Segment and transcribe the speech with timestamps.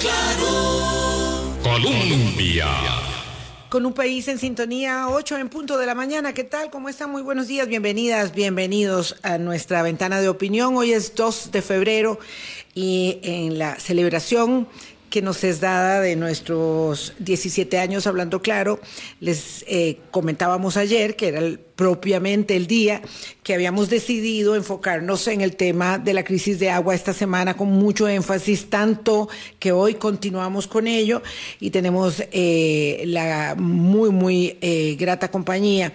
[0.00, 1.60] Claro.
[1.62, 2.66] Colombia.
[3.68, 6.32] Con un país en sintonía, 8 en punto de la mañana.
[6.32, 6.70] ¿Qué tal?
[6.70, 7.10] ¿Cómo están?
[7.10, 10.76] Muy buenos días, bienvenidas, bienvenidos a nuestra ventana de opinión.
[10.76, 12.18] Hoy es 2 de febrero
[12.74, 14.66] y en la celebración
[15.12, 18.80] que nos es dada de nuestros 17 años hablando claro.
[19.20, 23.02] Les eh, comentábamos ayer que era el, propiamente el día
[23.42, 27.68] que habíamos decidido enfocarnos en el tema de la crisis de agua esta semana con
[27.68, 29.28] mucho énfasis, tanto
[29.58, 31.20] que hoy continuamos con ello
[31.60, 35.92] y tenemos eh, la muy, muy eh, grata compañía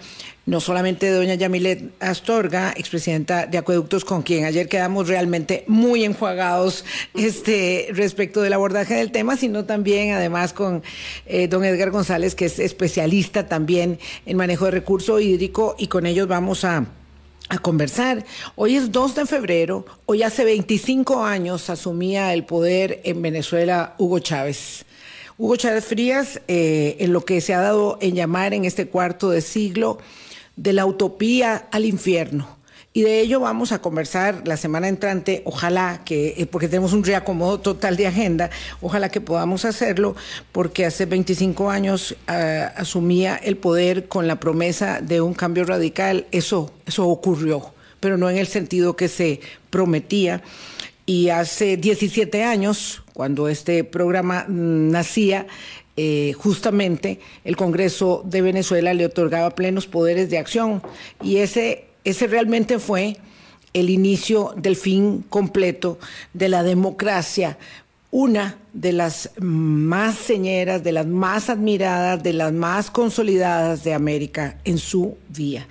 [0.48, 6.86] no solamente doña Yamilet Astorga, expresidenta de Acueductos, con quien ayer quedamos realmente muy enjuagados
[7.14, 10.82] este, respecto del abordaje del tema, sino también además con
[11.26, 16.06] eh, don Edgar González, que es especialista también en manejo de recurso hídrico, y con
[16.06, 16.86] ellos vamos a
[17.50, 18.26] a conversar.
[18.56, 24.18] Hoy es 2 de febrero, hoy hace 25 años asumía el poder en Venezuela Hugo
[24.18, 24.84] Chávez.
[25.38, 29.30] Hugo Chávez Frías, eh, en lo que se ha dado en llamar en este cuarto
[29.30, 29.98] de siglo,
[30.58, 32.58] de la utopía al infierno.
[32.92, 37.04] Y de ello vamos a conversar la semana entrante, ojalá que, eh, porque tenemos un
[37.04, 38.50] reacomodo total de agenda,
[38.80, 40.16] ojalá que podamos hacerlo,
[40.50, 46.26] porque hace 25 años uh, asumía el poder con la promesa de un cambio radical.
[46.32, 50.42] Eso, eso ocurrió, pero no en el sentido que se prometía.
[51.06, 55.46] Y hace 17 años, cuando este programa nacía,
[56.00, 60.80] eh, justamente el Congreso de Venezuela le otorgaba plenos poderes de acción.
[61.24, 63.16] Y ese, ese realmente fue
[63.74, 65.98] el inicio del fin completo
[66.34, 67.58] de la democracia
[68.10, 74.58] una de las más señeras, de las más admiradas, de las más consolidadas de América
[74.64, 75.66] en su vía.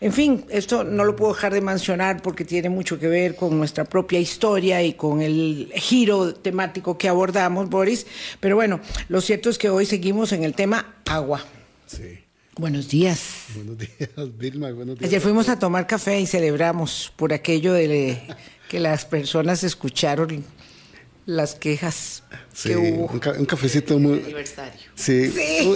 [0.00, 3.56] En fin, esto no lo puedo dejar de mencionar porque tiene mucho que ver con
[3.56, 8.06] nuestra propia historia y con el giro temático que abordamos, Boris.
[8.40, 11.44] Pero bueno, lo cierto es que hoy seguimos en el tema agua.
[11.86, 12.18] Sí.
[12.58, 13.20] Buenos días.
[13.54, 14.72] Buenos días, Vilma.
[14.72, 15.08] Buenos días.
[15.08, 18.18] Ayer fuimos a tomar café y celebramos por aquello de
[18.68, 20.42] que las personas escucharon
[21.26, 22.22] las quejas
[22.54, 23.06] Sí, que hubo.
[23.12, 24.20] un, ca- un cafecito muy...
[24.20, 24.80] aniversario.
[24.94, 25.28] Sí.
[25.30, 25.74] Sí.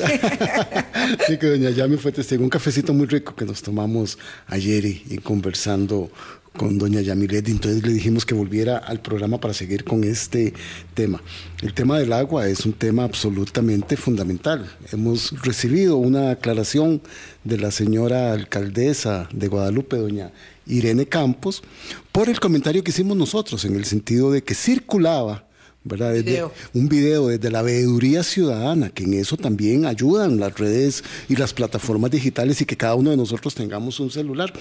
[1.27, 2.43] sí, que doña Yami fue testigo.
[2.43, 6.11] Un cafecito muy rico que nos tomamos ayer y, y conversando
[6.57, 7.49] con doña Yamilet.
[7.49, 10.53] Entonces le dijimos que volviera al programa para seguir con este
[10.95, 11.23] tema.
[11.63, 14.71] El tema del agua es un tema absolutamente fundamental.
[14.93, 17.03] Hemos recibido una aclaración
[17.45, 20.33] de la señora alcaldesa de Guadalupe, doña
[20.71, 21.63] Irene Campos,
[22.13, 25.47] por el comentario que hicimos nosotros, en el sentido de que circulaba
[25.83, 26.11] ¿verdad?
[26.13, 26.53] Desde- Video.
[26.75, 31.55] un video desde la veeduría ciudadana, que en eso también ayudan las redes y las
[31.55, 34.53] plataformas digitales y que cada uno de nosotros tengamos un celular.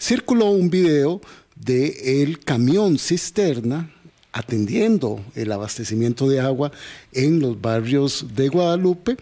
[0.00, 1.20] Circuló un video
[1.56, 3.90] de el camión cisterna
[4.32, 6.72] atendiendo el abastecimiento de agua
[7.12, 9.18] en los barrios de Guadalupe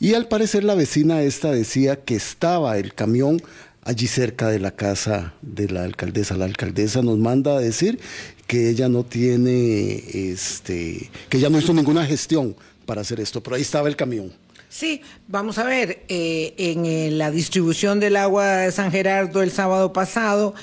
[0.00, 3.42] y al parecer la vecina esta decía que estaba el camión
[3.86, 6.36] allí cerca de la casa de la alcaldesa.
[6.36, 8.00] La alcaldesa nos manda a decir
[8.46, 13.56] que ella no tiene, este, que ella no hizo ninguna gestión para hacer esto, pero
[13.56, 14.32] ahí estaba el camión.
[14.68, 19.52] Sí, vamos a ver, eh, en eh, la distribución del agua de San Gerardo el
[19.52, 20.54] sábado pasado,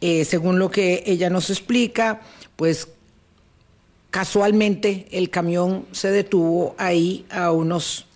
[0.00, 2.20] eh, según lo que ella nos explica,
[2.54, 2.88] pues
[4.10, 8.06] casualmente el camión se detuvo ahí a unos,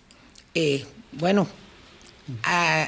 [0.55, 1.47] eh, bueno,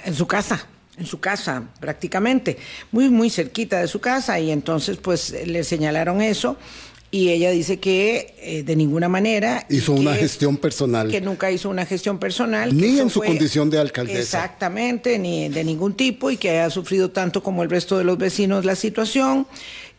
[0.06, 2.58] en su casa, en su casa prácticamente,
[2.92, 6.58] muy, muy cerquita de su casa y entonces pues le señalaron eso
[7.12, 11.10] y ella dice que eh, de ninguna manera Hizo una que- gestión personal.
[11.10, 12.76] que nunca hizo una gestión personal.
[12.76, 14.20] Ni en su condición de alcaldesa.
[14.20, 18.18] Exactamente, ni de ningún tipo y que ha sufrido tanto como el resto de los
[18.18, 19.48] vecinos la situación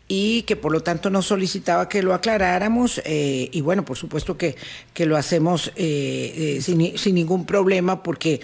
[0.08, 4.36] y que por lo tanto nos solicitaba que lo aclaráramos eh, y bueno, por supuesto
[4.36, 4.54] que,
[4.92, 8.40] que lo hacemos eh, eh, sin, sin ningún problema porque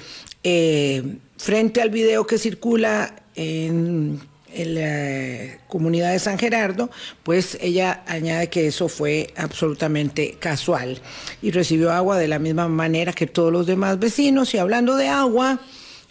[1.43, 4.21] frente al video que circula en
[4.55, 6.91] en la comunidad de San Gerardo,
[7.23, 11.01] pues ella añade que eso fue absolutamente casual
[11.41, 14.53] y recibió agua de la misma manera que todos los demás vecinos.
[14.55, 15.61] Y hablando de agua,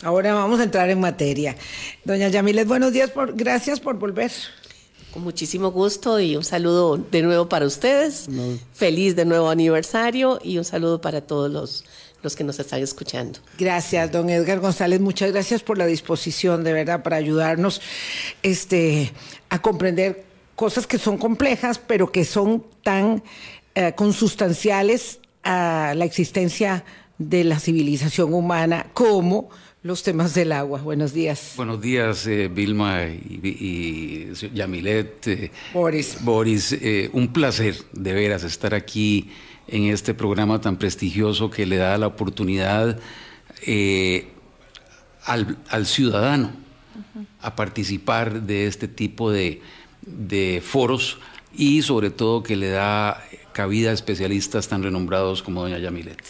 [0.04, 1.56] ahora vamos a entrar en materia.
[2.04, 4.32] Doña Yamilet, buenos días, por, gracias por volver.
[5.14, 8.28] Con muchísimo gusto y un saludo de nuevo para ustedes.
[8.74, 11.84] Feliz de nuevo aniversario y un saludo para todos los,
[12.24, 13.40] los que nos están escuchando.
[13.58, 15.00] Gracias, don Edgar González.
[15.00, 17.82] Muchas gracias por la disposición, de verdad, para ayudarnos
[18.44, 19.12] este,
[19.50, 20.26] a comprender
[20.56, 23.24] cosas que son complejas, pero que son tan
[23.76, 26.84] eh, consustanciales a la existencia
[27.18, 29.50] de la civilización humana como
[29.84, 30.80] los temas del agua.
[30.82, 31.54] Buenos días.
[31.56, 35.28] Buenos días, eh, Vilma y, Yamilet.
[35.28, 36.18] Eh, Boris.
[36.22, 39.30] Boris, eh, un placer de veras estar aquí
[39.68, 43.00] en este programa tan prestigioso que le da la oportunidad
[45.26, 46.52] al, ciudadano
[47.40, 49.62] a participar de este tipo de,
[50.02, 51.20] de foros
[51.56, 56.22] y sobre todo que le da cabida a especialistas tan renombrados como doña Yamilet.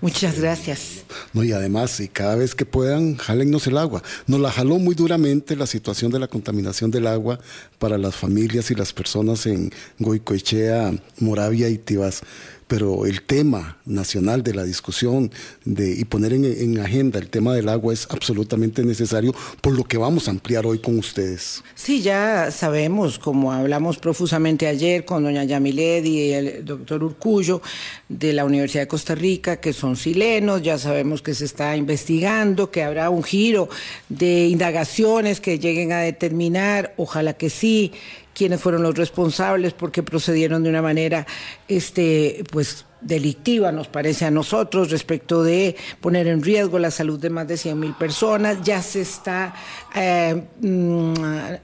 [0.00, 1.04] Muchas gracias.
[1.32, 4.02] No, y además, y cada vez que puedan, jálennos el agua.
[4.26, 7.40] Nos la jaló muy duramente la situación de la contaminación del agua
[7.78, 12.22] para las familias y las personas en Goicoechea, Moravia y Tibás
[12.68, 15.32] pero el tema nacional de la discusión
[15.64, 19.96] de, y poner en, agenda el tema del agua es absolutamente necesario, por lo que
[19.96, 21.64] vamos a ampliar hoy con ustedes.
[21.74, 27.62] Sí, ya sabemos, como hablamos profusamente ayer con doña Yamilet y el doctor Urcullo
[28.08, 32.70] de la Universidad de Costa Rica, que son chilenos, ya sabemos que se está investigando,
[32.70, 33.70] que habrá un giro
[34.10, 37.92] de indagaciones que lleguen a determinar, ojalá que sí,
[38.38, 41.26] quiénes fueron los responsables, porque procedieron de una manera
[41.66, 47.30] este, pues, delictiva, nos parece a nosotros, respecto de poner en riesgo la salud de
[47.30, 48.58] más de 100 mil personas.
[48.62, 49.54] Ya se está
[49.94, 51.14] eh, mm,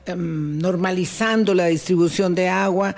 [0.07, 2.97] em, normalizando la distribución de agua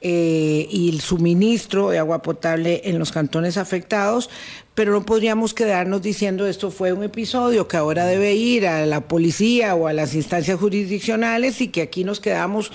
[0.00, 4.30] eh, y el suministro de agua potable en los cantones afectados,
[4.74, 9.00] pero no podríamos quedarnos diciendo esto fue un episodio que ahora debe ir a la
[9.00, 12.70] policía o a las instancias jurisdiccionales y que aquí nos quedamos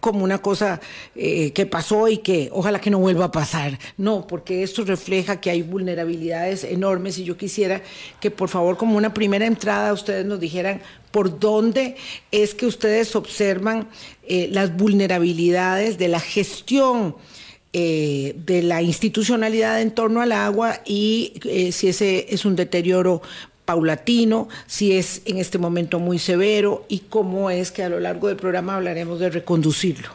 [0.00, 0.80] como una cosa
[1.14, 3.78] eh, que pasó y que ojalá que no vuelva a pasar.
[3.96, 7.82] No, porque esto refleja que hay vulnerabilidades enormes y yo quisiera
[8.20, 10.80] que por favor como una primera entrada ustedes nos dijeran
[11.10, 11.96] por dónde
[12.30, 13.88] es que ustedes observan
[14.26, 17.16] eh, las vulnerabilidades de la gestión.
[17.74, 21.34] Eh, de la institucionalidad en torno al agua y
[21.70, 23.20] si ese es un deterioro
[23.68, 28.28] paulatino, si es en este momento muy severo y cómo es que a lo largo
[28.28, 30.08] del programa hablaremos de reconducirlo.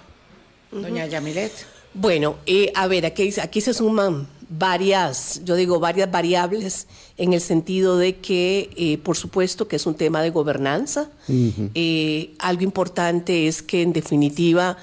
[0.71, 1.51] Doña Yamilet.
[1.93, 7.41] Bueno, eh, a ver, aquí, aquí se suman varias, yo digo varias variables en el
[7.41, 11.11] sentido de que, eh, por supuesto, que es un tema de gobernanza.
[11.27, 14.77] Eh, algo importante es que, en definitiva,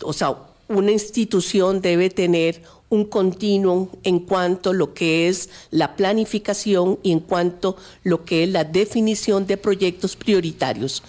[0.00, 0.36] o sea,
[0.68, 7.12] una institución debe tener un continuum en cuanto a lo que es la planificación y
[7.12, 11.02] en cuanto a lo que es la definición de proyectos prioritarios.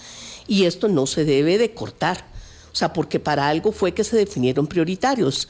[0.48, 2.26] Y esto no se debe de cortar,
[2.72, 5.48] o sea, porque para algo fue que se definieron prioritarios.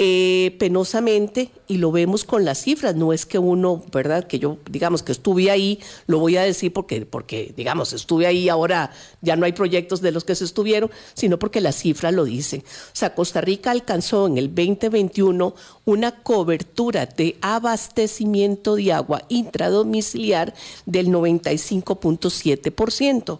[0.00, 4.26] Eh, penosamente, y lo vemos con las cifras, no es que uno, ¿verdad?
[4.26, 8.48] Que yo, digamos, que estuve ahí, lo voy a decir porque, porque, digamos, estuve ahí,
[8.48, 12.24] ahora ya no hay proyectos de los que se estuvieron, sino porque las cifras lo
[12.24, 12.62] dicen.
[12.62, 15.54] O sea, Costa Rica alcanzó en el 2021
[15.84, 20.54] una cobertura de abastecimiento de agua intradomiciliar
[20.86, 23.38] del 95.7%.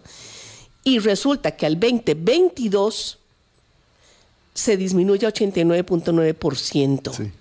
[0.85, 3.19] Y resulta que al 2022
[4.55, 7.33] se disminuye a 89.9%.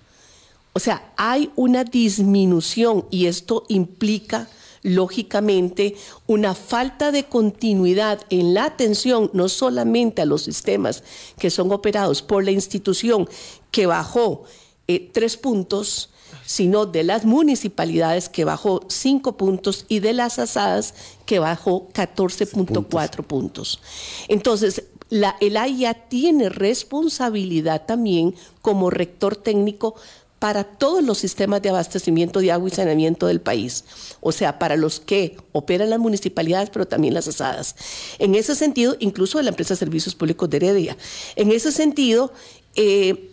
[0.72, 4.48] O sea, hay una disminución y esto implica
[4.82, 5.96] lógicamente
[6.26, 11.04] una falta de continuidad en la atención no solamente a los sistemas
[11.38, 13.28] que son operados por la institución
[13.70, 14.44] que bajó
[14.86, 16.10] eh, tres puntos,
[16.44, 20.94] sino de las municipalidades que bajó cinco puntos y de las asadas
[21.24, 23.80] que bajó 14.4 puntos.
[24.28, 24.84] Entonces,
[25.14, 29.94] la, el AIA tiene responsabilidad también como rector técnico
[30.40, 33.84] para todos los sistemas de abastecimiento de agua y saneamiento del país,
[34.20, 37.76] o sea, para los que operan las municipalidades, pero también las asadas.
[38.18, 40.96] En ese sentido, incluso de la empresa de Servicios Públicos de Heredia.
[41.36, 42.32] En ese sentido,
[42.74, 43.30] eh,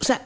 [0.00, 0.24] o sea,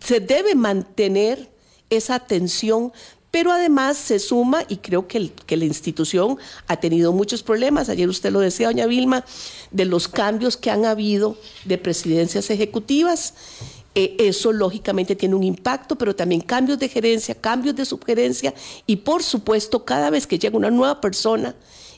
[0.00, 1.50] se debe mantener
[1.90, 2.90] esa atención
[3.36, 6.38] pero además se suma, y creo que, que, la institución
[6.68, 9.26] ha tenido muchos problemas, ayer usted lo decía, doña Vilma,
[9.70, 13.34] de los cambios que han habido de presidencias ejecutivas.
[13.94, 18.54] Eh, eso lógicamente tiene un impacto, pero también cambios de gerencia, cambios de subgerencia
[18.86, 21.54] y por supuesto cada vez que llega una nueva persona,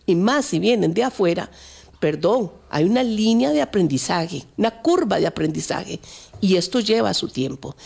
[0.06, 1.48] y más si vienen de afuera,
[2.00, 6.00] perdón, hay una línea de aprendizaje, una curva de aprendizaje
[6.40, 7.76] y esto lleva su tiempo.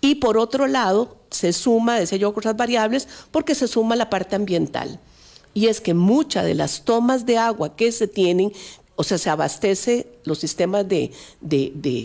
[0.00, 4.36] Y por otro lado, se suma, decía yo, otras variables, porque se suma la parte
[4.36, 4.98] ambiental.
[5.54, 8.52] Y es que muchas de las tomas de agua que se tienen
[9.00, 11.12] o sea, se abastece los sistemas de,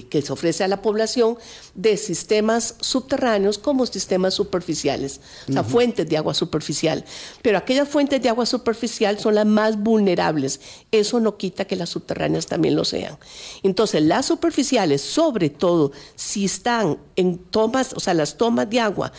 [0.09, 1.39] que se ofrece a la población
[1.73, 5.19] de sistemas subterráneos como sistemas superficiales,
[5.49, 7.03] o sea, fuentes de agua superficial.
[7.41, 10.61] Pero aquellas fuentes de agua superficial son las más vulnerables.
[10.91, 13.17] Eso no quita que las subterráneas también lo sean.
[13.63, 19.11] Entonces, las superficiales, sobre todo si están en tomas, o sea, las tomas de agua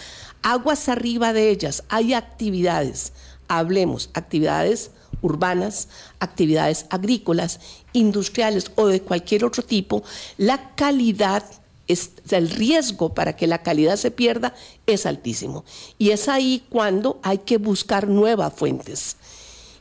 [0.45, 3.14] aguas arriba de ellas hay actividades,
[3.49, 4.93] hablemos, actividades
[5.25, 5.88] urbanas,
[6.21, 7.59] actividades agrícolas,
[7.95, 10.04] industriales o de cualquier otro tipo,
[10.37, 11.43] la calidad
[11.88, 14.54] es, el riesgo para que la calidad se pierda
[14.87, 15.64] es altísimo.
[15.99, 19.16] Y es ahí cuando hay que buscar nuevas fuentes.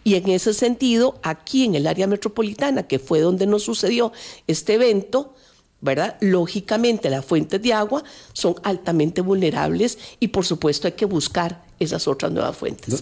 [0.06, 4.14] Y en ese sentido, aquí en el área metropolitana, que fue donde nos sucedió
[4.48, 5.34] este evento,
[5.82, 6.16] ¿verdad?
[6.22, 12.08] Lógicamente las fuentes de agua son altamente vulnerables y por supuesto hay que buscar esas
[12.08, 13.02] otras nuevas fuentes.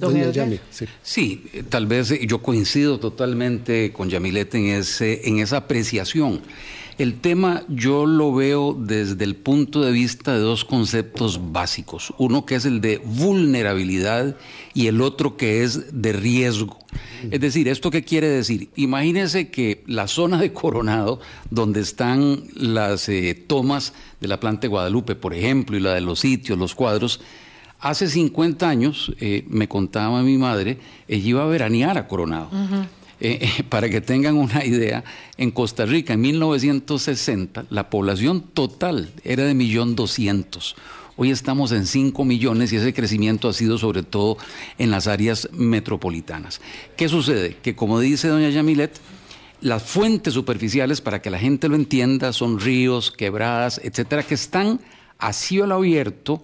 [0.71, 0.85] sí.
[1.01, 1.43] sí.
[1.69, 6.41] tal vez yo coincido totalmente con Yamilet en, ese, en esa apreciación.
[6.97, 12.13] El tema yo lo veo desde el punto de vista de dos conceptos básicos.
[12.19, 14.35] Uno que es el de vulnerabilidad
[14.75, 16.77] y el otro que es de riesgo.
[17.31, 18.69] Es decir, ¿esto qué quiere decir?
[18.75, 21.19] Imagínense que la zona de Coronado,
[21.49, 26.01] donde están las eh, tomas de la planta de Guadalupe, por ejemplo, y la de
[26.01, 27.21] los sitios, los cuadros,
[27.81, 32.49] hace 50 años, eh, me contaba mi madre, ella iba a veranear a Coronado.
[33.19, 35.03] Eh, eh, para que tengan una idea,
[35.37, 40.75] en Costa Rica en 1960 la población total era de 1.200.000.
[41.17, 44.37] Hoy estamos en 5 millones y ese crecimiento ha sido sobre todo
[44.79, 46.61] en las áreas metropolitanas.
[46.95, 47.57] ¿Qué sucede?
[47.61, 48.99] Que como dice doña Yamilet,
[49.59, 54.79] las fuentes superficiales, para que la gente lo entienda, son ríos, quebradas, etcétera, que están
[55.19, 56.41] a cielo abierto,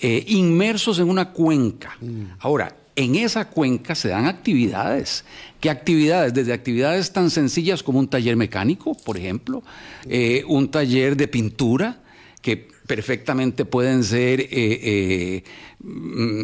[0.00, 1.96] eh, inmersos en una cuenca.
[2.00, 2.24] Mm.
[2.40, 5.24] Ahora, en esa cuenca se dan actividades.
[5.60, 6.34] ¿Qué actividades?
[6.34, 9.62] Desde actividades tan sencillas como un taller mecánico, por ejemplo,
[10.08, 12.00] eh, un taller de pintura,
[12.42, 12.56] que
[12.88, 15.44] perfectamente pueden ser eh, eh,
[15.78, 16.42] mm,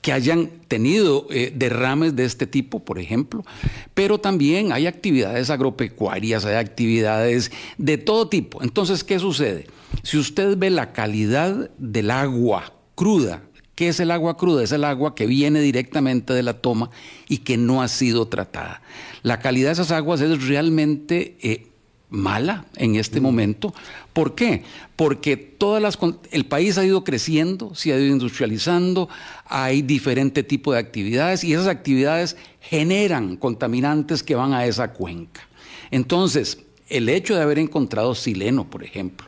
[0.00, 3.44] que hayan tenido derrames de este tipo, por ejemplo,
[3.92, 8.62] pero también hay actividades agropecuarias, hay actividades de todo tipo.
[8.62, 9.66] Entonces, ¿qué sucede?
[10.02, 13.42] Si usted ve la calidad del agua cruda
[13.74, 14.62] ¿Qué es el agua cruda?
[14.62, 16.90] Es el agua que viene directamente de la toma
[17.28, 18.82] y que no ha sido tratada.
[19.22, 21.66] La calidad de esas aguas es realmente eh,
[22.08, 23.22] mala en este mm.
[23.22, 23.74] momento.
[24.12, 24.62] ¿Por qué?
[24.94, 25.98] Porque todas las,
[26.30, 29.08] el país ha ido creciendo, se ha ido industrializando,
[29.46, 35.48] hay diferente tipo de actividades y esas actividades generan contaminantes que van a esa cuenca.
[35.90, 36.58] Entonces,
[36.88, 39.26] el hecho de haber encontrado sileno, por ejemplo,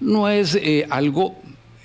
[0.00, 1.36] no es eh, algo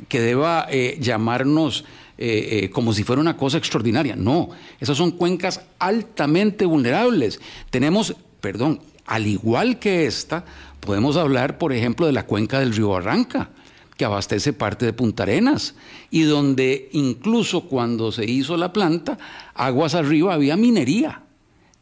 [0.07, 1.85] que deba eh, llamarnos
[2.17, 4.15] eh, eh, como si fuera una cosa extraordinaria.
[4.15, 7.39] No, esas son cuencas altamente vulnerables.
[7.69, 10.45] Tenemos, perdón, al igual que esta,
[10.79, 13.49] podemos hablar, por ejemplo, de la cuenca del río Barranca
[13.97, 15.75] que abastece parte de Punta Arenas
[16.09, 19.17] y donde incluso cuando se hizo la planta,
[19.53, 21.21] aguas arriba había minería.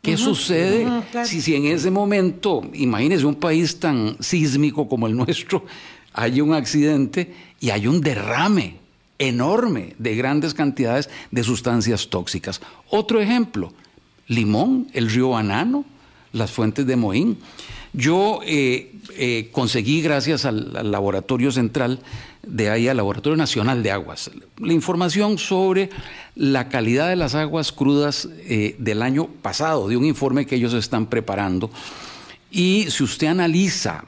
[0.01, 0.87] ¿Qué sucede
[1.25, 5.65] si, si en ese momento, imagínese un país tan sísmico como el nuestro,
[6.13, 8.77] hay un accidente y hay un derrame
[9.17, 12.61] enorme de grandes cantidades de sustancias tóxicas.
[12.89, 13.73] Otro ejemplo,
[14.27, 15.85] Limón, el río Banano,
[16.31, 17.37] las fuentes de Moín.
[17.91, 21.99] Yo eh, eh, conseguí, gracias al, laboratorio central
[22.43, 25.89] de ahí, al Laboratorio Nacional de Aguas, la información sobre
[26.35, 30.73] la calidad de las aguas crudas eh, del año pasado, de un informe que ellos
[30.73, 31.71] están preparando.
[32.51, 34.05] Y si usted analiza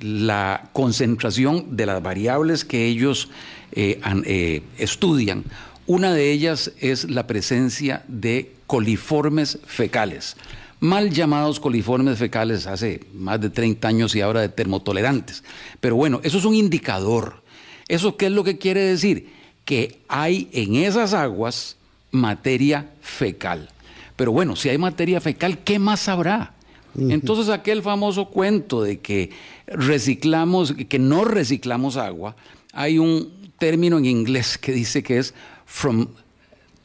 [0.00, 3.28] la concentración de las variables que ellos
[3.72, 5.44] eh, eh, estudian.
[5.86, 10.36] Una de ellas es la presencia de coliformes fecales,
[10.80, 15.44] mal llamados coliformes fecales hace más de 30 años y ahora de termotolerantes.
[15.80, 17.42] Pero bueno, eso es un indicador.
[17.86, 19.28] ¿Eso qué es lo que quiere decir?
[19.64, 21.76] Que hay en esas aguas
[22.10, 23.68] materia fecal.
[24.16, 26.54] Pero bueno, si hay materia fecal, ¿qué más habrá?
[26.98, 29.30] Entonces aquel famoso cuento de que
[29.66, 32.36] reciclamos, que no reciclamos agua,
[32.72, 35.34] hay un término en inglés que dice que es
[35.66, 36.08] from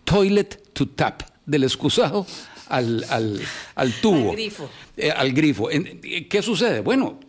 [0.03, 2.25] toilet to tap, del excusado
[2.67, 3.05] al,
[4.01, 4.29] tubo.
[4.29, 4.69] Al grifo.
[4.97, 5.69] Eh, al grifo.
[6.29, 6.81] ¿Qué sucede?
[6.81, 7.19] Bueno,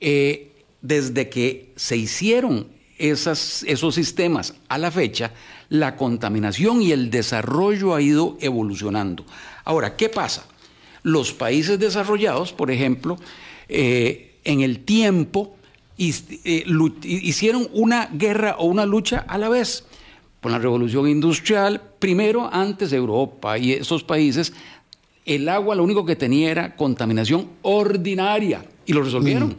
[0.00, 5.32] eh, desde que se hicieron esas, esos sistemas a la fecha,
[5.68, 9.24] la contaminación y el desarrollo ha ido evolucionando.
[9.64, 10.44] Ahora, ¿qué pasa?
[11.02, 13.18] Los países desarrollados, por ejemplo,
[13.68, 15.56] eh, en el tiempo
[15.98, 16.64] eh,
[17.04, 19.84] hicieron una guerra o una lucha a la vez.
[20.40, 24.52] Con la revolución industrial, primero antes Europa y esos países,
[25.24, 29.50] el agua lo único que tenía era contaminación ordinaria y lo resolvieron.
[29.50, 29.56] Mm.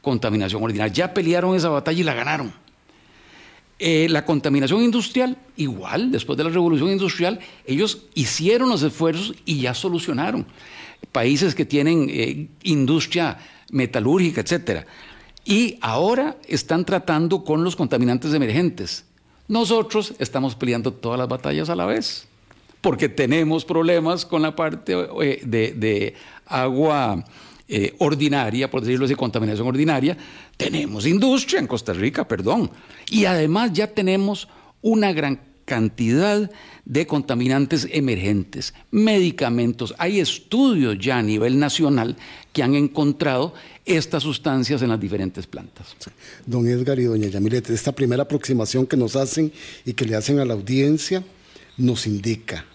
[0.00, 0.92] Contaminación ordinaria.
[0.92, 2.63] Ya pelearon esa batalla y la ganaron.
[3.78, 9.60] Eh, la contaminación industrial, igual, después de la revolución industrial, ellos hicieron los esfuerzos y
[9.60, 10.46] ya solucionaron.
[11.10, 13.38] Países que tienen eh, industria
[13.70, 14.86] metalúrgica, etcétera.
[15.44, 19.04] Y ahora están tratando con los contaminantes emergentes.
[19.48, 22.26] Nosotros estamos peleando todas las batallas a la vez,
[22.80, 26.14] porque tenemos problemas con la parte eh, de,
[26.46, 27.24] agua
[27.66, 30.16] eh, ordinaria, por decirlo así, contaminación ordinaria.
[30.56, 32.70] Tenemos industria en Costa Rica, perdón.
[33.10, 34.48] Y además ya tenemos
[34.82, 36.50] una gran cantidad
[36.84, 39.94] de contaminantes emergentes, medicamentos.
[39.96, 42.16] Hay estudios ya a nivel nacional
[42.52, 43.54] que han encontrado
[43.86, 45.96] estas sustancias en las diferentes plantas.
[46.44, 49.50] Don Edgar y doña Yamilet, esta primera aproximación que nos hacen
[49.86, 51.24] y que le hacen a la audiencia
[51.78, 52.66] nos indica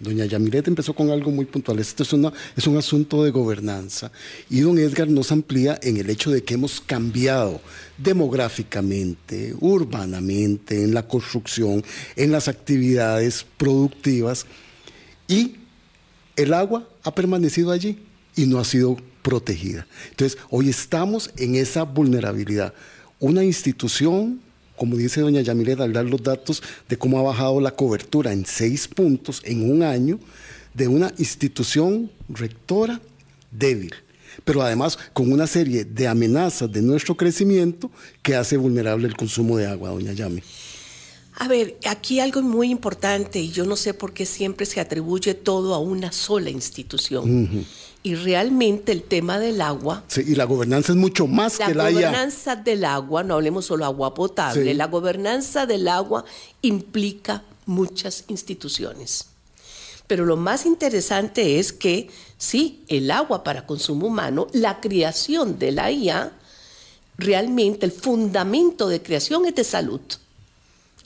[0.00, 1.78] Doña Yamilet empezó con algo muy puntual.
[1.78, 4.10] Esto es, una, es un asunto de gobernanza.
[4.50, 7.60] Y don Edgar nos amplía en el hecho de que hemos cambiado
[7.96, 11.84] demográficamente, urbanamente, en la construcción,
[12.16, 14.46] en las actividades productivas.
[15.28, 15.56] Y
[16.34, 17.98] el agua ha permanecido allí
[18.34, 19.86] y no ha sido protegida.
[20.10, 22.74] Entonces, hoy estamos en esa vulnerabilidad.
[23.18, 24.40] Una institución
[24.76, 28.46] como dice doña Yamilet, al dar los datos de cómo ha bajado la cobertura en
[28.46, 30.18] seis puntos en un año
[30.74, 33.00] de una institución rectora
[33.50, 33.94] débil,
[34.44, 37.90] pero además con una serie de amenazas de nuestro crecimiento
[38.22, 40.42] que hace vulnerable el consumo de agua, doña Yami.
[41.38, 45.34] A ver, aquí algo muy importante, y yo no sé por qué siempre se atribuye
[45.34, 47.66] todo a una sola institución.
[48.06, 50.04] Y realmente el tema del agua.
[50.06, 53.66] Sí, y la gobernanza es mucho más que la La gobernanza del agua, no hablemos
[53.66, 56.24] solo agua potable, la gobernanza del agua
[56.62, 59.26] implica muchas instituciones.
[60.06, 62.08] Pero lo más interesante es que,
[62.38, 66.30] sí, el agua para consumo humano, la creación de la IA,
[67.18, 70.00] realmente el fundamento de creación es de salud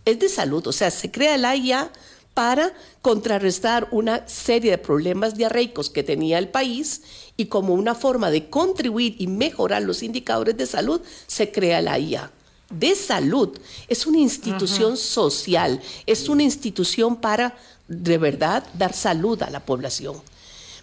[0.04, 1.90] es de salud, o sea, se crea la IA
[2.34, 2.72] para
[3.02, 7.02] contrarrestar una serie de problemas diarreicos que tenía el país
[7.36, 11.98] y como una forma de contribuir y mejorar los indicadores de salud, se crea la
[11.98, 12.30] IA.
[12.70, 13.58] De salud,
[13.88, 17.56] es una institución social, es una institución para
[17.88, 20.16] de verdad dar salud a la población.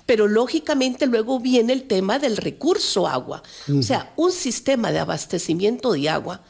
[0.05, 3.41] Pero lógicamente luego viene el tema del recurso agua.
[3.73, 6.41] O sea, un sistema de abastecimiento de agua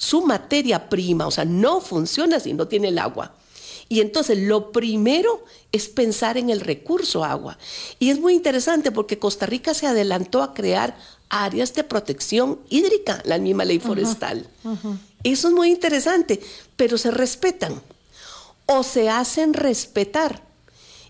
[0.00, 3.34] su materia prima, o sea, no funciona si no tiene el agua.
[3.90, 7.58] Y entonces lo primero es pensar en el recurso agua.
[7.98, 10.96] Y es muy interesante porque Costa Rica se adelantó a crear
[11.28, 14.46] áreas de protección hídrica, la misma ley forestal.
[15.24, 16.40] Eso es muy interesante,
[16.76, 17.82] pero se respetan
[18.66, 20.40] o se hacen respetar.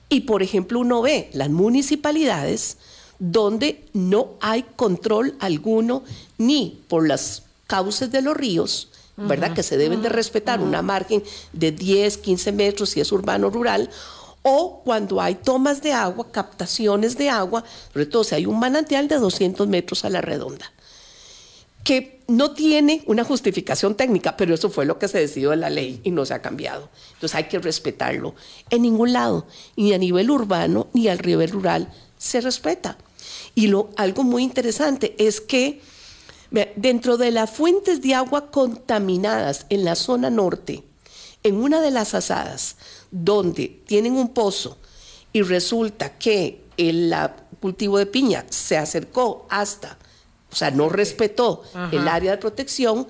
[0.08, 2.78] Y por ejemplo, uno ve las municipalidades
[3.18, 6.02] donde no hay control alguno
[6.38, 9.52] ni por las cauces de los ríos, ¿verdad?
[9.52, 13.50] Que se deben de respetar una margen de 10, 15 metros si es urbano o
[13.50, 13.90] rural,
[14.42, 19.08] o cuando hay tomas de agua, captaciones de agua, sobre todo si hay un manantial
[19.08, 20.72] de 200 metros a la redonda,
[21.84, 25.70] que no tiene una justificación técnica, pero eso fue lo que se decidió en la
[25.70, 26.88] ley y no se ha cambiado.
[27.14, 28.34] Entonces hay que respetarlo.
[28.70, 29.46] En ningún lado,
[29.76, 32.96] ni a nivel urbano ni al nivel rural, se respeta.
[33.54, 35.80] Y lo, algo muy interesante es que
[36.76, 40.82] Dentro de las fuentes de agua contaminadas en la zona norte,
[41.42, 42.76] en una de las asadas,
[43.10, 44.76] donde tienen un pozo
[45.32, 47.14] y resulta que el
[47.60, 49.96] cultivo de piña se acercó hasta,
[50.50, 53.06] o sea, no respetó el área de protección,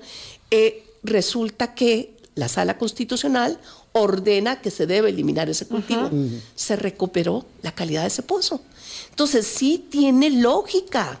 [0.51, 3.59] eh, resulta que la sala constitucional
[3.93, 6.09] ordena que se debe eliminar ese cultivo.
[6.55, 8.61] Se recuperó la calidad de ese pozo.
[9.09, 11.19] Entonces sí tiene lógica.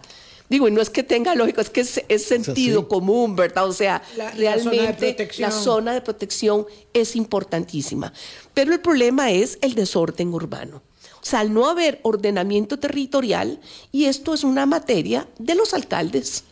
[0.51, 3.69] Digo, y no es que tenga lógica, es que es, sentido común, ¿verdad?
[3.69, 4.01] O sea,
[4.35, 8.11] realmente la zona de protección es importantísima.
[8.53, 10.83] Pero el problema es el desorden urbano.
[11.21, 13.61] O sea, al no haber ordenamiento territorial,
[13.93, 16.43] y esto es una materia de los alcaldes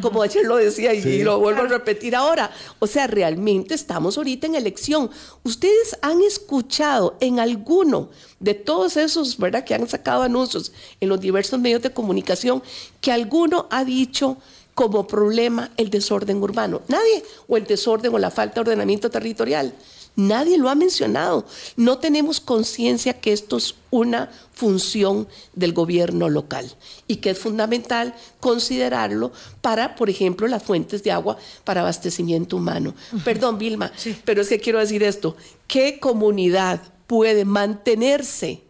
[0.00, 2.50] como ayer lo decía y, lo vuelvo a repetir ahora.
[2.78, 5.10] O sea, realmente estamos ahorita en elección.
[5.42, 11.20] Ustedes han escuchado en alguno de todos esos, ¿verdad?, que han sacado anuncios en los
[11.20, 12.62] diversos medios de comunicación,
[13.00, 14.38] que alguno ha dicho
[14.74, 16.82] como problema el desorden urbano.
[16.86, 19.74] Nadie, o el desorden o la falta de ordenamiento territorial.
[20.18, 21.46] Nadie lo ha mencionado.
[21.76, 26.68] No tenemos conciencia que esto es una función del gobierno local
[27.06, 32.94] y que es fundamental considerarlo para, por ejemplo, las fuentes de agua para abastecimiento humano.
[33.24, 33.92] Perdón, Vilma,
[34.24, 35.36] pero es que quiero decir esto.
[35.68, 38.64] ¿Qué comunidad puede mantenerse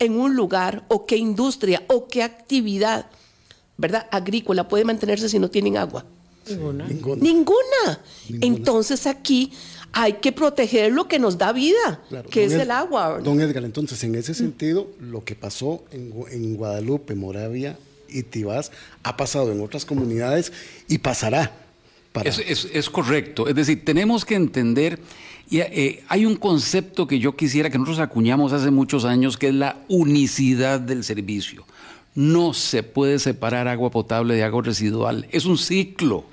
[0.00, 3.06] en un lugar o qué industria o qué actividad,
[3.76, 4.08] ¿verdad?
[4.10, 6.04] Agrícola puede mantenerse si no tienen agua?
[6.48, 6.88] Ninguna.
[6.88, 8.00] Ninguna.
[8.40, 9.52] Entonces aquí
[9.92, 12.00] hay que proteger lo que nos da vida,
[12.30, 13.20] que es el agua.
[13.22, 17.76] Don Edgar, entonces, en ese sentido, lo que pasó en, Guadalupe, Moravia
[18.08, 18.70] y Tibás
[19.02, 20.52] ha pasado en otras comunidades
[20.88, 21.52] y pasará
[22.12, 22.30] para...
[22.30, 23.48] Es, correcto.
[23.48, 25.00] Es decir, tenemos que entender,
[25.48, 29.48] y, eh, hay un concepto que yo quisiera que nosotros acuñamos hace muchos años, que
[29.48, 31.64] es la unicidad del servicio.
[32.14, 35.26] No se puede separar agua potable de agua residual.
[35.30, 36.24] Es un ciclo.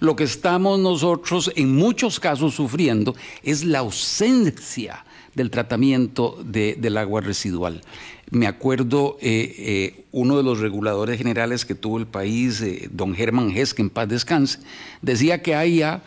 [0.00, 5.04] Lo que estamos nosotros en muchos casos sufriendo es la ausencia
[5.34, 7.82] del tratamiento del agua residual.
[8.30, 13.14] Me acuerdo eh, eh, uno de los reguladores generales que tuvo el país, eh, don
[13.14, 14.58] Germán Hess, que en paz descanse,
[15.00, 16.02] decía que AIA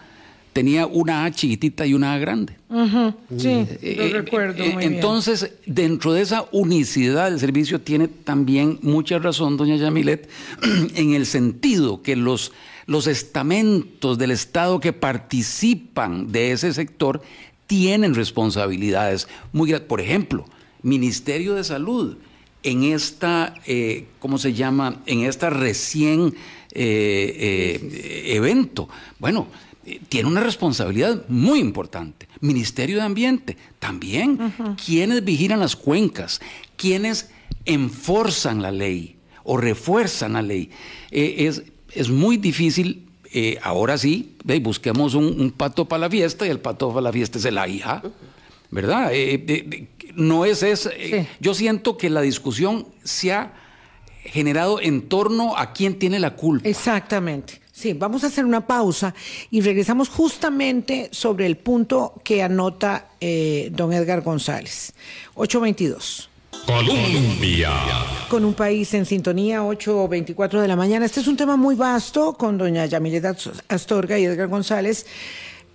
[0.51, 2.57] tenía una A chiquitita y una A grande.
[3.37, 4.65] Sí, lo recuerdo.
[4.65, 10.29] Muy entonces, dentro de esa unicidad del servicio tiene también mucha razón, doña Yamilet,
[10.95, 12.51] en el sentido que los,
[12.89, 17.21] los estamentos del Estado que participan de ese sector
[17.67, 19.87] tienen responsabilidades muy grandes.
[19.87, 20.45] Por ejemplo,
[20.81, 22.17] Ministerio de Salud,
[22.63, 25.03] en esta, eh, ¿cómo se llama?
[25.05, 26.33] En esta recién
[26.71, 28.89] eh, eh, evento.
[29.19, 29.49] Bueno,
[30.09, 32.27] tiene una responsabilidad muy importante.
[32.41, 34.51] Ministerio de Ambiente, también.
[34.83, 36.41] ¿Quiénes vigilan las cuencas?
[36.75, 37.29] ¿Quiénes
[37.65, 40.71] enforzan la ley o refuerzan la ley?
[41.11, 41.61] es,
[41.93, 43.05] es muy difícil
[43.61, 47.45] ahora sí, busquemos un, pato para la fiesta y el pato para la fiesta es
[47.45, 48.01] el hija,
[48.71, 49.11] ¿verdad?
[50.15, 50.89] no es eso.
[50.93, 53.53] Eh, yo siento que la discusión se ha
[54.23, 56.67] generado en torno a quién tiene la culpa.
[56.67, 57.61] Exactamente.
[57.71, 59.15] Sí, vamos a hacer una pausa
[59.49, 64.93] y regresamos justamente sobre el punto que anota eh, don Edgar González.
[65.35, 66.28] 822.
[66.65, 67.71] Colombia.
[68.29, 71.05] Con un país en sintonía, 8.24 de la mañana.
[71.05, 73.25] Este es un tema muy vasto con doña Yamilet
[73.67, 75.05] Astorga y Edgar González.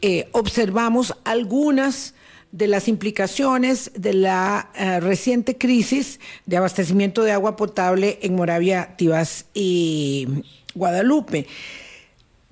[0.01, 2.15] Eh, observamos algunas
[2.53, 8.95] de las implicaciones de la eh, reciente crisis de abastecimiento de agua potable en Moravia,
[8.97, 10.29] Tibás y
[10.75, 11.49] Guadalupe.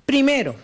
[0.05, 0.55] Primero,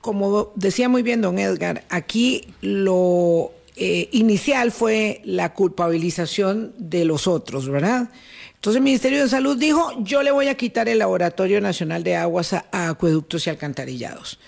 [0.00, 7.26] como decía muy bien don Edgar, aquí lo eh, inicial fue la culpabilización de los
[7.26, 8.08] otros, ¿verdad?
[8.54, 12.16] Entonces el Ministerio de Salud dijo, yo le voy a quitar el Laboratorio Nacional de
[12.16, 14.38] Aguas a Acueductos y Alcantarillados.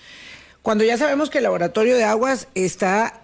[0.61, 3.21] Cuando ya sabemos que el laboratorio de aguas está,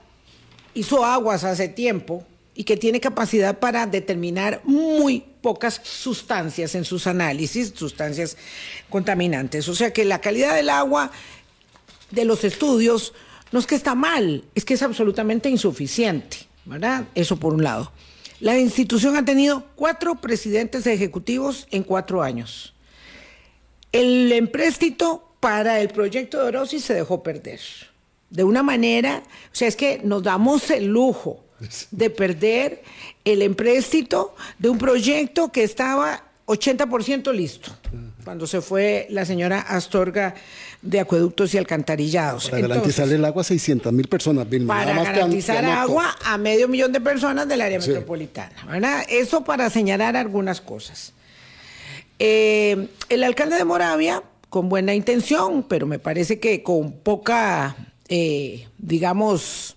[0.74, 7.08] hizo aguas hace tiempo y que tiene capacidad para determinar muy pocas sustancias en sus
[7.08, 8.38] análisis, sustancias
[8.90, 9.68] contaminantes.
[9.68, 11.12] O sea que la calidad del agua
[12.12, 13.14] de los estudios
[13.54, 17.06] no es que está mal, es que es absolutamente insuficiente, ¿verdad?
[17.14, 17.92] Eso por un lado.
[18.40, 22.74] La institución ha tenido cuatro presidentes ejecutivos en cuatro años.
[23.92, 27.60] El empréstito para el proyecto de Orosis se dejó perder.
[28.32, 31.46] De una manera, o sea, es que nos damos el lujo
[31.92, 32.82] de perder
[33.24, 37.72] el empréstito de un proyecto que estaba 80% listo
[38.24, 40.36] cuando se fue la señora Astorga
[40.84, 42.50] de acueductos y alcantarillados.
[42.50, 44.46] Para garantizar el agua a 600 mil personas.
[44.68, 48.54] para garantizar agua a medio millón de personas del área metropolitana.
[48.68, 49.04] ¿verdad?
[49.10, 51.14] Eso para señalar algunas cosas.
[52.20, 57.76] Eh, el alcalde de Moravia con buena intención, pero me parece que con poca,
[58.08, 59.76] eh, digamos...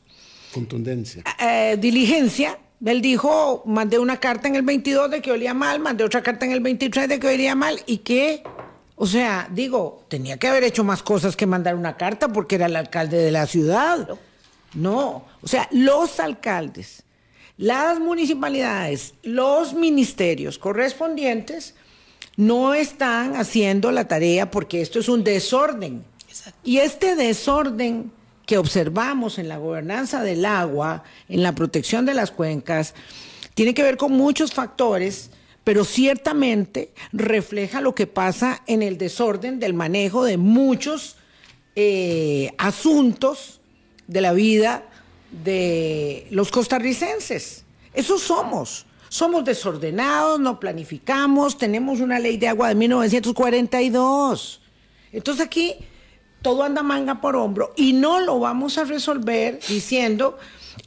[0.53, 1.23] Contundencia.
[1.41, 2.59] Eh, diligencia.
[2.85, 6.45] Él dijo, mandé una carta en el 22 de que olía mal, mandé otra carta
[6.45, 8.43] en el 23 de que olía mal, y que,
[8.97, 12.67] o sea, digo, tenía que haber hecho más cosas que mandar una carta porque era
[12.67, 14.09] el alcalde de la ciudad.
[14.73, 17.03] No, o sea, los alcaldes,
[17.59, 21.75] las municipalidades, los ministerios correspondientes
[22.37, 26.05] no están haciendo la tarea porque esto es un desorden.
[26.65, 28.13] Y este desorden
[28.47, 32.95] que observamos en la gobernanza del agua, en la protección de las cuencas,
[33.55, 35.31] tiene que ver con muchos factores,
[35.67, 41.17] pero ciertamente refleja lo que pasa en el desorden del manejo de muchos
[41.75, 43.61] eh, asuntos
[44.07, 44.85] de la vida
[45.43, 47.65] de los costarricenses.
[47.93, 48.87] Eso somos.
[49.09, 54.61] Somos desordenados, no planificamos, tenemos una ley de agua de 1942.
[55.11, 55.75] Entonces aquí
[56.43, 60.39] todo anda manga por hombro y no lo vamos a resolver diciendo,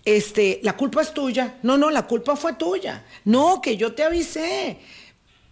[0.05, 1.57] este, la culpa es tuya.
[1.63, 3.05] No, no, la culpa fue tuya.
[3.25, 4.77] No, que yo te avisé.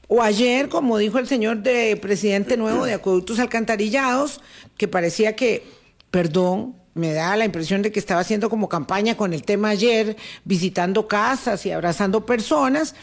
[0.08, 4.40] O ayer, como dijo el señor de presidente nuevo de Acueductos Alcantarillados,
[4.78, 5.66] que parecía que,
[6.12, 10.16] perdón, me da la impresión de que estaba haciendo como campaña con el tema ayer,
[10.46, 12.96] visitando casas y abrazando personas.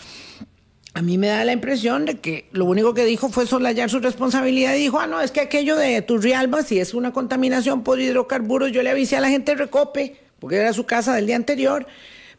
[0.94, 4.00] A mí me da la impresión de que lo único que dijo fue solayar su
[4.00, 8.00] responsabilidad y dijo, ah, no, es que aquello de Turrialba, si es una contaminación por
[8.00, 11.36] hidrocarburos, yo le avisé a la gente de Recope, porque era su casa del día
[11.36, 11.86] anterior,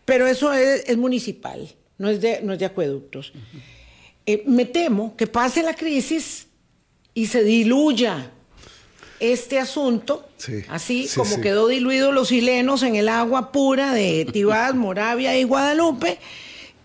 [0.05, 3.33] pero eso es, municipal, no es de, no es de acueductos.
[4.27, 6.45] Eh, me temo que pase la crisis
[7.15, 8.29] y se diluya
[9.19, 11.41] este asunto, Sí, así sí, como sí.
[11.41, 16.19] quedó diluido los chilenos en el agua pura de Tibás, Moravia y Guadalupe,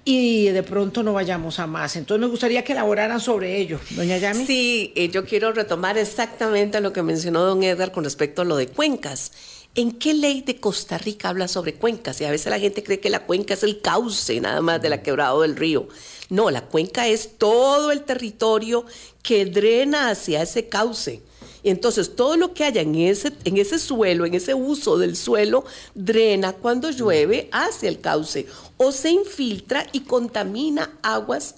[0.06, 1.96] y de pronto no vayamos a más.
[1.96, 4.46] Entonces me gustaría que elaboraran sobre ello, doña Yami.
[4.46, 8.56] Sí, eh, yo quiero retomar exactamente lo que mencionó don Edgar con respecto a lo
[8.56, 9.32] de cuencas.
[9.76, 12.20] ¿En qué ley de Costa Rica habla sobre cuencas?
[12.20, 14.88] Y a veces la gente cree que la cuenca es el cauce nada más de
[14.88, 15.86] la quebrada del río.
[16.28, 18.84] No, la cuenca es todo el territorio
[19.22, 21.22] que drena hacia ese cauce.
[21.62, 25.14] Y entonces todo lo que haya en ese, en ese suelo, en ese uso del
[25.14, 31.54] suelo, drena cuando llueve hacia el cauce o se infiltra y contamina aguas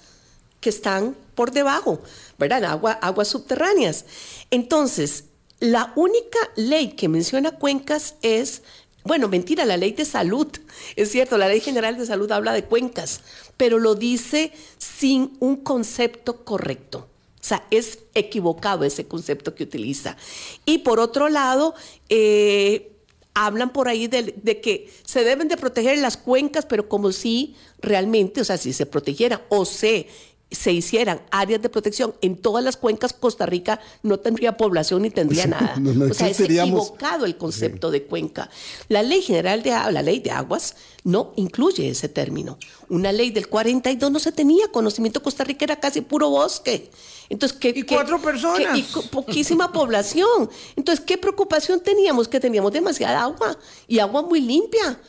[0.61, 2.01] que están por debajo,
[2.39, 2.65] ¿verdad?
[2.65, 4.05] Agua, aguas subterráneas.
[4.51, 5.25] Entonces,
[5.63, 8.63] la única ley que menciona cuencas es,
[9.05, 10.49] bueno, mentira, la ley de salud.
[10.97, 13.21] Es cierto, la ley general de salud habla de cuencas,
[13.57, 17.07] pero lo dice sin un concepto correcto.
[17.41, 20.17] O sea, es equivocado ese concepto que utiliza.
[20.65, 21.77] Y por otro lado,
[22.09, 22.97] eh,
[23.33, 27.55] hablan por ahí de, de, que se deben de proteger las cuencas, pero como si
[27.79, 30.09] realmente, o sea, si se protegieran o se,
[30.55, 35.11] se hicieran áreas de protección en todas las cuencas, Costa Rica no tendría población ni
[35.11, 35.75] tendría nada.
[35.79, 38.51] No, no o sea, es equivocado el concepto de cuenca.
[38.89, 42.59] La ley general de la ley de aguas no incluye ese término.
[42.89, 46.91] Una ley del 42 no se tenía conocimiento, Costa Rica era casi puro bosque.
[47.29, 48.73] Entonces, ¿qué, Y qué- cuatro personas.
[48.75, 50.51] qué- y poquísima población.
[50.77, 52.29] Entonces, ¿qué preocupación teníamos?
[52.29, 53.57] Que teníamos demasiada agua
[53.89, 55.01] y agua muy limpia.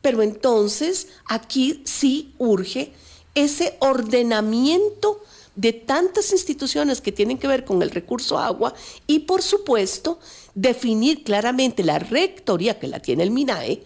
[0.00, 2.92] Pero entonces, aquí sí urge
[3.34, 5.22] ese ordenamiento
[5.54, 8.74] de tantas instituciones que tienen que ver con el recurso agua
[9.06, 10.18] y, por supuesto,
[10.54, 13.82] definir claramente la rectoría que la tiene el MINAE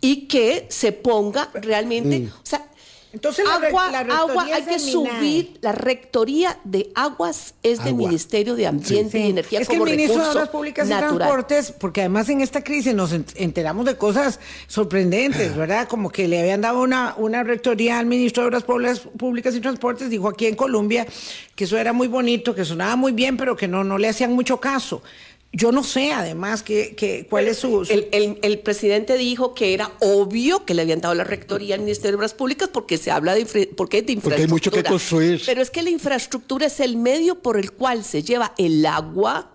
[0.00, 2.69] y que se ponga realmente, o sea,
[3.12, 7.78] Entonces, la agua, la rectoría agua, hay es que subir, la rectoría de aguas es
[7.82, 8.06] del Agua.
[8.08, 10.90] Ministerio de Ambiente y Energía es que el como ministro de Obras Públicas y.
[10.90, 15.88] Transportes, porque además en esta crisis nos ent- enteramos de cosas sorprendentes, ¿verdad?
[15.88, 19.60] Como que le habían dado una, una rectoría al ministro de Obras Públicas- Públicas y
[19.60, 21.06] Transportes, dijo aquí en Colombia
[21.56, 24.32] que eso era muy bonito, que sonaba muy bien, pero que no, no le hacían
[24.32, 25.02] mucho caso.
[25.52, 27.84] Yo no sé, además, que, que, cuál es su...
[27.84, 31.74] su- El, el- el presidente dijo que era obvio que le habían dado la rectoría
[31.74, 34.42] al Ministerio de Obras Públicas porque se habla de, infra- porque es de Porque hay
[34.42, 34.48] infraestructura.
[34.48, 35.42] mucho que construir.
[35.44, 39.50] Pero es que la infraestructura es el medio por el cual se lleva el agua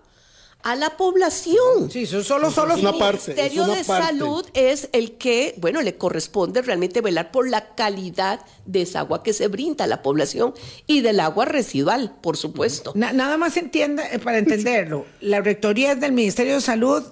[0.66, 1.90] a la población.
[1.92, 2.74] Sí, eso solo, solo...
[2.74, 4.06] Es una el parte, es Ministerio de parte.
[4.08, 9.22] Salud es el que, bueno, le corresponde realmente velar por la calidad de esa agua
[9.22, 10.54] que se brinda a la población
[10.88, 12.92] y del agua residual, por supuesto.
[12.96, 17.04] Na- nada más entienda, eh, para entenderlo, la rectoría es del Ministerio de Salud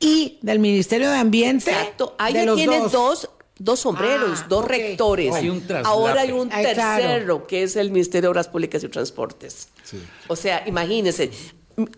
[0.00, 1.70] y del Ministerio de Ambiente.
[1.70, 2.14] Exacto.
[2.18, 3.28] Ahí tienes dos.
[3.60, 4.70] dos sombreros, Ah, dos ok.
[4.70, 5.34] rectores.
[5.34, 5.62] Hay un.
[5.84, 7.02] Ahora hay un Ay, claro.
[7.02, 9.68] tercero, que es el Ministerio de Obras Públicas y Transportes.
[10.28, 11.30] O sea, imagínense,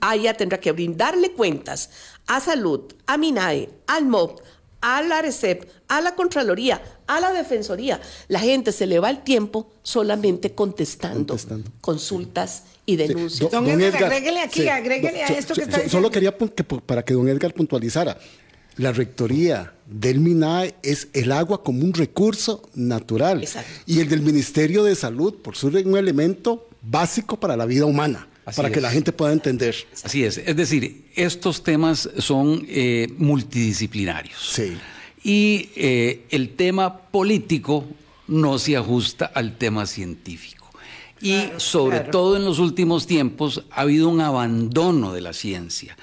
[0.01, 1.91] allá tendrá que brindarle cuentas
[2.27, 4.41] a Salud, a MINAE, al MOP,
[4.81, 8.01] a la ARECEP, a la Contraloría, a la Defensoría.
[8.29, 11.71] La gente se le va el tiempo solamente contestando, Contestando.
[11.81, 13.51] consultas y denuncias.
[13.51, 15.91] Do- Don Edgar, agréguele aquí, agréguele a so- esto que so- está so- diciendo.
[15.91, 18.19] Solo quería que para que don Edgar puntualizara.
[18.77, 23.43] La rectoría del MINAE es el agua como un recurso natural.
[23.43, 23.69] Exacto.
[23.85, 28.29] Y el del Ministerio de Salud, por ser un elemento básico para la vida humana,
[28.45, 29.77] Así para que la gente pueda entender.
[30.03, 30.39] Así es.
[30.39, 34.53] Es decir, estos temas son eh, multidisciplinarios.
[34.55, 34.77] Sí.
[35.23, 37.85] Y eh, el tema político
[38.27, 40.71] no se ajusta al tema científico.
[41.21, 42.11] Y sobre claro.
[42.11, 45.97] todo en los últimos tiempos ha habido un abandono de la ciencia.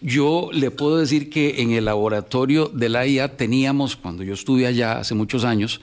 [0.00, 4.66] Yo le puedo decir que en el laboratorio de la IA teníamos, cuando yo estuve
[4.66, 5.80] allá hace muchos años,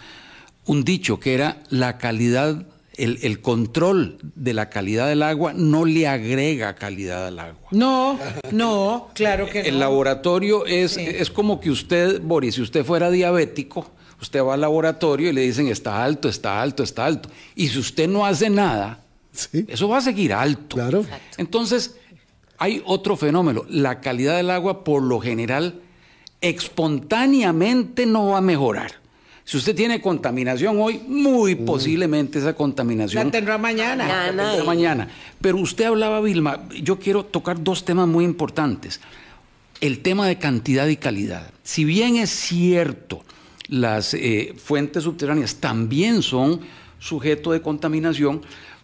[0.65, 5.85] un dicho que era la calidad, el, el control de la calidad del agua no
[5.85, 7.67] le agrega calidad al agua.
[7.71, 8.19] No,
[8.51, 9.79] no, claro que El no.
[9.79, 13.89] laboratorio es, es como que usted, Boris, si usted fuera diabético,
[14.21, 17.29] usted va al laboratorio y le dicen está alto, está alto, está alto.
[17.55, 18.99] Y si usted no hace nada,
[19.33, 19.65] Sí.
[19.69, 20.75] eso va a seguir alto.
[20.75, 21.05] Claro.
[21.37, 21.95] Entonces,
[22.57, 23.63] hay otro fenómeno.
[23.69, 25.79] La calidad del agua, por lo general,
[26.41, 28.91] espontáneamente no va a mejorar.
[29.43, 34.05] Si usted tiene contaminación hoy, muy posiblemente esa contaminación La tendrá mañana.
[34.05, 34.31] Mañana.
[34.31, 35.07] la tendrá y- mañana.
[35.41, 39.01] Pero usted hablaba, Vilma, yo quiero tocar dos temas muy importantes.
[39.81, 41.51] El tema de cantidad y calidad.
[41.63, 43.23] Si bien es cierto,
[43.67, 46.61] las eh, fuentes subterráneas también son
[46.99, 48.41] sujeto de contaminación,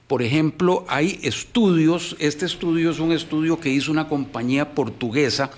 [0.08, 5.52] por ejemplo, hay estudios, este estudio es un estudio que hizo una compañía portuguesa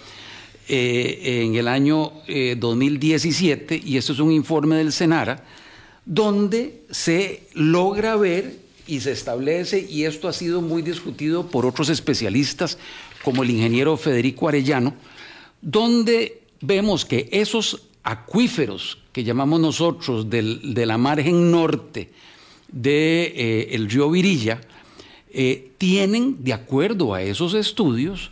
[0.69, 5.43] eh, en el año eh, 2017, y esto es un informe del Senara,
[6.05, 11.89] donde se logra ver y se establece, y esto ha sido muy discutido por otros
[11.89, 12.77] especialistas,
[13.23, 14.93] como el ingeniero Federico Arellano,
[15.61, 22.09] donde vemos que esos acuíferos que llamamos nosotros del, de la margen norte
[22.71, 23.33] del de,
[23.71, 24.61] eh, río Virilla,
[25.31, 28.31] eh, tienen, de acuerdo a esos estudios,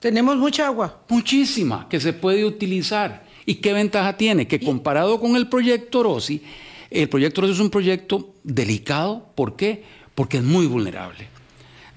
[0.00, 1.02] Tenemos mucha agua.
[1.08, 3.26] Muchísima que se puede utilizar.
[3.46, 4.46] ¿Y qué ventaja tiene?
[4.46, 6.42] Que comparado con el proyecto Rossi,
[6.90, 9.26] el proyecto Rossi es un proyecto delicado.
[9.34, 9.82] ¿Por qué?
[10.14, 11.37] Porque es muy vulnerable.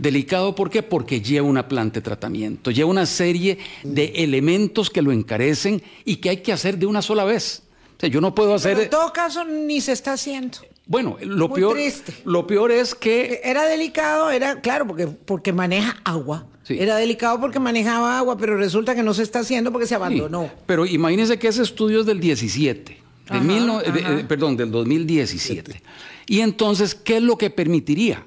[0.02, 0.82] Delicado, ¿por qué?
[0.82, 6.16] Porque lleva una planta de tratamiento, lleva una serie de elementos que lo encarecen y
[6.16, 7.62] que hay que hacer de una sola vez.
[7.98, 8.72] O sea, yo no puedo hacer.
[8.74, 10.58] Pero en todo caso, ni se está haciendo.
[10.88, 12.14] Bueno, lo Muy peor, triste.
[12.26, 16.48] lo peor es que Era delicado, era, claro, porque, porque maneja agua.
[16.64, 16.78] Sí.
[16.80, 20.46] Era delicado porque manejaba agua, pero resulta que no se está haciendo porque se abandonó.
[20.46, 24.26] Sí, pero imagínense que ese estudio es del 17, de Ajá, mil no- de- eh,
[24.28, 25.82] perdón, del 2017.
[26.28, 28.26] Y entonces, ¿qué es lo que permitiría?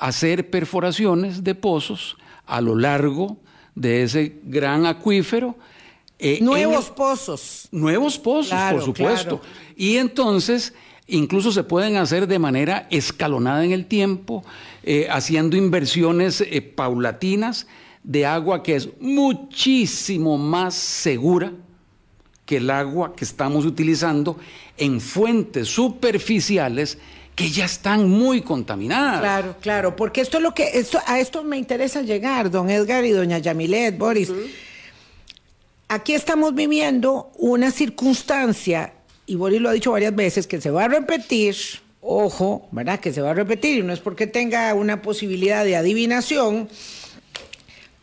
[0.00, 3.36] Hacer perforaciones de pozos a lo largo
[3.74, 5.56] de ese gran acuífero.
[6.18, 7.68] eh, Nuevos el- pozos.
[7.70, 9.40] Nuevos pozos, Claro, por supuesto.
[9.40, 9.54] claro.
[9.76, 10.74] Y entonces,
[11.06, 14.42] incluso se pueden hacer de manera escalonada en el tiempo,
[14.82, 17.66] eh, haciendo inversiones eh, paulatinas
[18.02, 21.52] de agua que es muchísimo más segura
[22.46, 24.36] que el agua que estamos utilizando
[24.76, 26.98] en fuentes superficiales
[27.40, 29.20] que ya están muy contaminadas.
[29.20, 33.02] Claro, claro, porque esto es lo que esto a esto me interesa llegar, don Edgar
[33.06, 34.30] y doña Yamilet, Boris.
[35.88, 38.92] Aquí estamos viviendo una circunstancia
[39.24, 41.56] y Boris lo ha dicho varias veces que se va a repetir.
[42.02, 43.00] Ojo, ¿verdad?
[43.00, 46.68] Que se va a repetir y no es porque tenga una posibilidad de adivinación,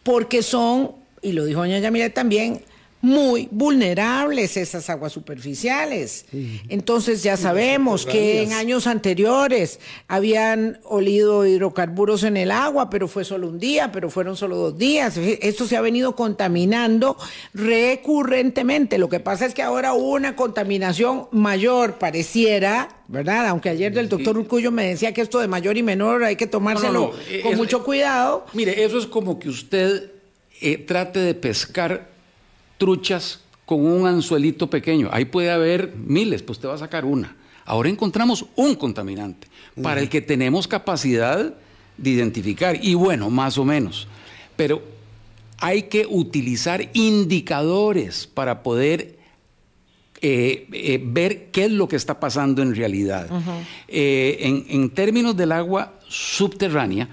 [0.01, 2.63] porque son, y lo dijo doña Yamilet también,
[2.99, 6.25] muy vulnerables esas aguas superficiales.
[6.67, 13.23] Entonces ya sabemos que en años anteriores habían olido hidrocarburos en el agua, pero fue
[13.23, 15.15] solo un día, pero fueron solo dos días.
[15.17, 17.17] Esto se ha venido contaminando
[17.53, 18.97] recurrentemente.
[18.97, 23.47] Lo que pasa es que ahora hubo una contaminación mayor, pareciera, ¿verdad?
[23.47, 26.47] Aunque ayer el doctor Urcullo me decía que esto de mayor y menor hay que
[26.47, 28.45] tomárselo No, no, no, eh, con es- mucho cuidado.
[28.53, 30.11] Mire, eso es como que usted
[30.61, 32.09] eh, trate de pescar
[32.77, 35.09] truchas con un anzuelito pequeño.
[35.11, 37.35] Ahí puede haber miles, pues usted va a sacar una.
[37.65, 39.47] Ahora encontramos un contaminante
[39.83, 41.53] para el que tenemos capacidad
[41.97, 42.79] de identificar.
[42.81, 44.07] Y bueno, más o menos.
[44.55, 44.81] Pero
[45.59, 49.17] hay que utilizar indicadores para poder
[50.21, 53.29] eh, eh, ver qué es lo que está pasando en realidad.
[53.89, 57.09] Eh, en, en términos del agua subterránea,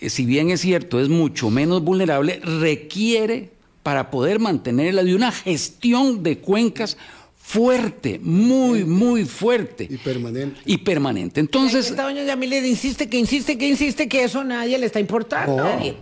[0.00, 3.55] si bien es cierto, es mucho menos vulnerable, requiere
[3.86, 6.96] para poder mantenerla de una gestión de cuencas
[7.36, 9.86] fuerte, muy, muy fuerte.
[9.88, 10.60] Y permanente.
[10.64, 11.38] Y permanente.
[11.38, 14.98] Entonces, Esta doña Yamilet insiste, que insiste, que insiste, que eso a nadie le está
[14.98, 15.58] importando.
[15.58, 15.62] No.
[15.62, 15.94] Nadie.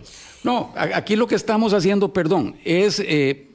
[0.43, 3.49] No, aquí lo que estamos haciendo, perdón, es eh,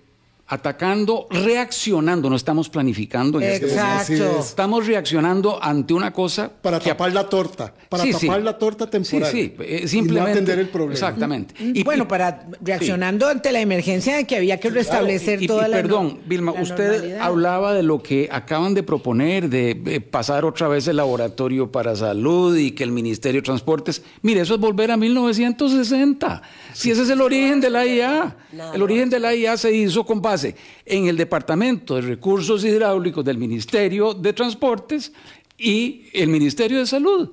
[0.53, 3.41] atacando, reaccionando, no estamos planificando.
[3.41, 4.13] En este Exacto.
[4.41, 4.47] es.
[4.47, 7.73] Estamos reaccionando ante una cosa Para que- tapar la torta.
[7.89, 8.27] Para Sí, sí.
[8.27, 9.31] tapar la torta temporal.
[9.31, 10.31] Sí, sí, eh, Y simplemente.
[10.31, 10.93] no atender el problema.
[10.95, 11.55] Exactamente.
[11.63, 15.47] Y- bueno, y- para reaccionando ante la emergencia de que había que restablecer y- y-
[15.47, 17.21] toda y la perdón, no- Vilma, la usted normalidad.
[17.23, 21.95] hablaba de lo que acaban de proponer, de eh, pasar otra vez el laboratorio para
[21.95, 24.03] salud y que el Ministerio de Transportes.
[24.23, 26.43] Mire, eso es volver a 1960.
[26.73, 28.37] Si ese es el origen de la IA.
[28.75, 33.25] El origen de la IA se hizo con base en el Departamento de Recursos Hidráulicos
[33.25, 35.13] del Ministerio de Transportes
[35.59, 37.31] y el Ministerio de Salud.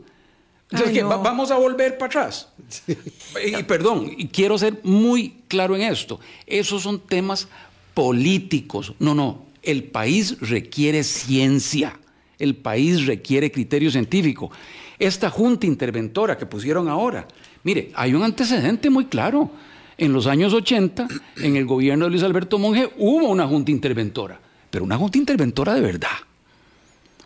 [0.69, 1.01] Entonces, Ay, ¿qué?
[1.03, 1.09] no.
[1.09, 2.49] Va- vamos a volver para atrás.
[2.87, 6.19] Y perdón, y quiero ser muy claro en esto.
[6.45, 7.47] Esos son temas
[7.93, 8.93] políticos.
[8.99, 9.45] No, no.
[9.63, 11.99] El país requiere ciencia.
[12.39, 14.51] El país requiere criterio científico.
[14.99, 17.27] Esta junta interventora que pusieron ahora,
[17.63, 19.49] mire, hay un antecedente muy claro.
[19.97, 21.07] En los años 80,
[21.37, 25.73] en el gobierno de Luis Alberto Monge, hubo una junta interventora, pero una junta interventora
[25.73, 26.09] de verdad.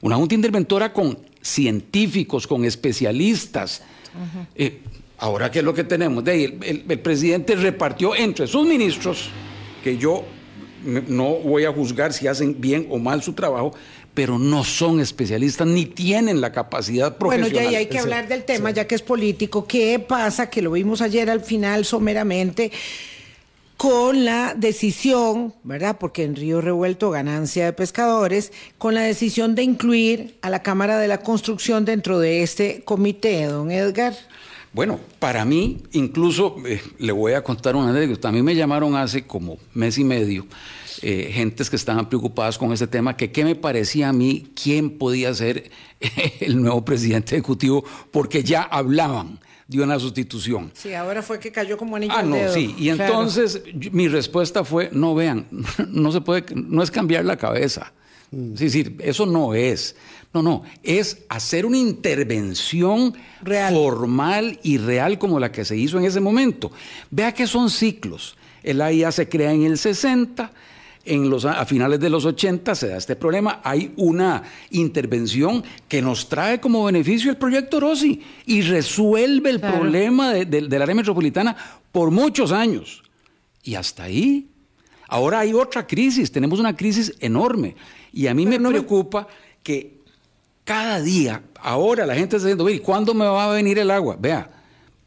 [0.01, 3.83] Una junta interventora con científicos, con especialistas.
[4.55, 4.81] Eh,
[5.17, 6.23] ahora, ¿qué es lo que tenemos?
[6.23, 9.29] De ahí, el, el- el presidente repartió entre sus ministros,
[9.83, 10.23] que yo
[10.85, 13.75] no voy a juzgar si hacen bien o mal su trabajo,
[14.13, 17.65] pero no son especialistas ni tienen la capacidad Bueno, profesional.
[17.65, 19.65] ya y hay que hablar del tema, ya que es político.
[19.65, 20.49] ¿Qué pasa?
[20.49, 22.71] Que lo vimos ayer al final someramente
[23.77, 25.97] con la decisión, ¿verdad?
[25.99, 30.99] Porque en Río Revuelto ganancia de pescadores, con la decisión de incluir a la Cámara
[30.99, 34.13] de la Construcción dentro de este comité, don Edgar.
[34.73, 38.29] Bueno, para mí, incluso eh, le voy a contar una anécdota.
[38.29, 40.45] A mí me llamaron hace como mes y medio
[41.01, 44.97] eh, gentes que estaban preocupadas con ese tema, que qué me parecía a mí quién
[44.97, 45.69] podía ser
[46.39, 50.69] el nuevo presidente ejecutivo, porque ya hablaban de una sustitución.
[50.73, 52.53] Sí, ahora fue que cayó como anillo Ah, no, dedo.
[52.53, 52.75] sí.
[52.77, 53.05] Y Claro.
[53.05, 55.45] entonces mi respuesta fue, no vean,
[55.89, 57.93] no se puede, no es cambiar la cabeza.
[58.33, 59.95] Es decir, eso no es.
[60.33, 63.73] No, no, es hacer una intervención Real.
[63.73, 66.71] formal y real como la que se hizo en ese momento.
[67.09, 68.37] Vea que son ciclos.
[68.63, 70.51] El AIA se crea en el 60,
[71.05, 73.59] en los, a finales de los 80 se da este problema.
[73.63, 79.79] Hay una intervención que nos trae como beneficio el proyecto Rossi y resuelve el Claro.
[79.79, 81.55] problema de- de- del área metropolitana
[81.91, 83.03] por muchos años.
[83.63, 84.47] Y hasta ahí.
[85.07, 87.75] Ahora hay otra crisis, tenemos una crisis enorme.
[88.13, 89.27] Y a mí me preocupa
[89.63, 89.99] que
[90.63, 94.15] cada día, ahora la gente está diciendo, "Oye, ¿cuándo me va a venir el agua?
[94.19, 94.49] Vea,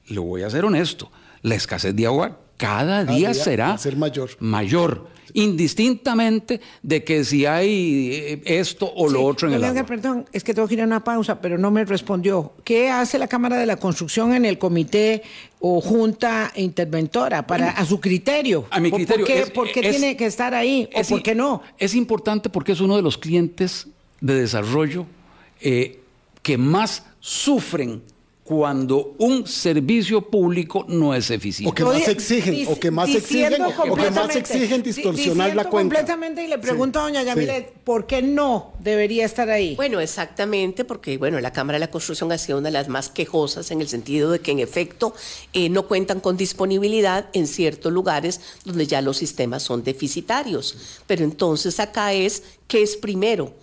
[0.08, 1.10] lo voy a ser honesto,
[1.42, 7.46] la escasez de agua cada, Cada día, día será ser mayor, indistintamente de que si
[7.46, 9.84] hay eh, esto o lo Sí, otro en el agua.
[9.86, 12.52] perdón, es que tengo que ir a una pausa, pero no me respondió.
[12.64, 15.22] ¿Qué hace la Cámara de la Construcción en el comité
[15.60, 18.66] o junta interventora para a su criterio?
[18.70, 21.02] A mi ¿Por- criterio, ¿Por qué, es- por qué es- tiene que estar ahí o
[21.08, 21.62] por qué no?
[21.78, 23.86] Es importante porque es uno de los clientes
[24.20, 25.06] de desarrollo
[25.60, 26.00] eh,
[26.42, 28.02] que más sufren
[28.44, 31.70] cuando un servicio público no es eficiente.
[31.70, 35.56] O que más exigen, dic- o que más exigen, o que más exigen di- distorsionar
[35.56, 35.96] la cuenta.
[35.96, 37.26] completamente y le pregunto a doña Sí.
[37.28, 39.74] Yamile, ¿por qué no debería estar ahí?
[39.76, 43.08] Bueno, exactamente, porque bueno, la Cámara de la Construcción ha sido una de las más
[43.08, 45.14] quejosas en el sentido de que en efecto
[45.54, 50.76] eh, no cuentan con disponibilidad en ciertos lugares donde ya los sistemas son deficitarios.
[51.06, 53.54] Pero entonces acá es, ¿qué es primero?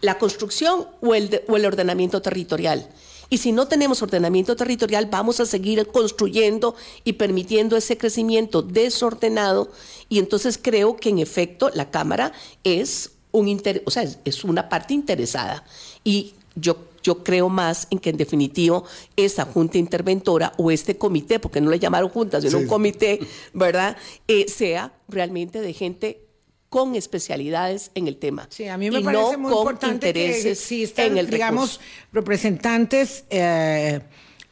[0.00, 2.88] ¿La construcción o el, de- o el ordenamiento territorial?
[3.28, 6.74] Y si no tenemos ordenamiento territorial, vamos a seguir construyendo
[7.04, 9.70] y permitiendo ese crecimiento desordenado.
[10.08, 12.32] Y entonces creo que en efecto la Cámara
[12.64, 15.64] es un inter- o sea, es, una parte interesada.
[16.04, 18.84] Y yo, yo creo más en que en definitivo
[19.16, 22.64] esa junta interventora o este comité, porque no le llamaron junta, sino Sí.
[22.64, 23.20] un comité,
[23.52, 23.96] ¿verdad?
[24.28, 26.25] Eh, sea realmente de gente
[26.68, 28.46] con especialidades en el tema.
[28.50, 31.30] Sí, a mí me y parece no muy con importante que intereses existan, en el
[31.30, 31.90] digamos, recurso.
[32.12, 34.00] representantes eh,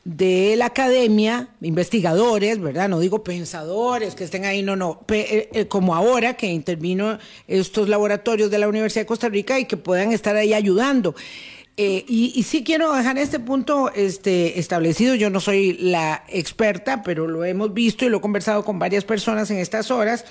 [0.05, 2.89] de la academia, investigadores, ¿verdad?
[2.89, 7.19] No digo pensadores que estén ahí, no, no, Pe- eh, eh, como ahora que intervino
[7.49, 11.15] estos laboratorios de la Universidad de Costa Rica y que puedan estar ahí ayudando.
[11.77, 15.17] Eh, y, y sí quiero dejar este punto este, establecido.
[15.17, 19.05] Yo no soy la experta, pero lo hemos visto y lo he conversado con varias
[19.05, 20.25] personas en estas horas.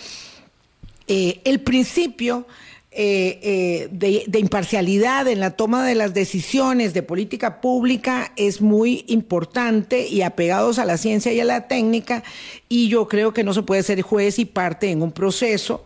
[1.08, 2.48] Eh, el principio
[2.92, 9.04] eh, eh, de, imparcialidad en la toma de las decisiones de política pública es muy
[9.08, 12.24] importante y apegados a la ciencia y a la técnica
[12.70, 15.84] y yo creo que no se puede ser juez y parte en un proceso.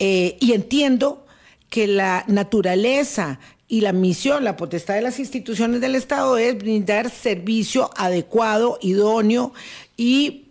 [0.00, 1.26] Y entiendo
[1.70, 3.38] que la naturaleza
[3.68, 9.52] y la misión, la potestad de las instituciones del Estado es brindar servicio adecuado, idóneo
[9.96, 10.47] y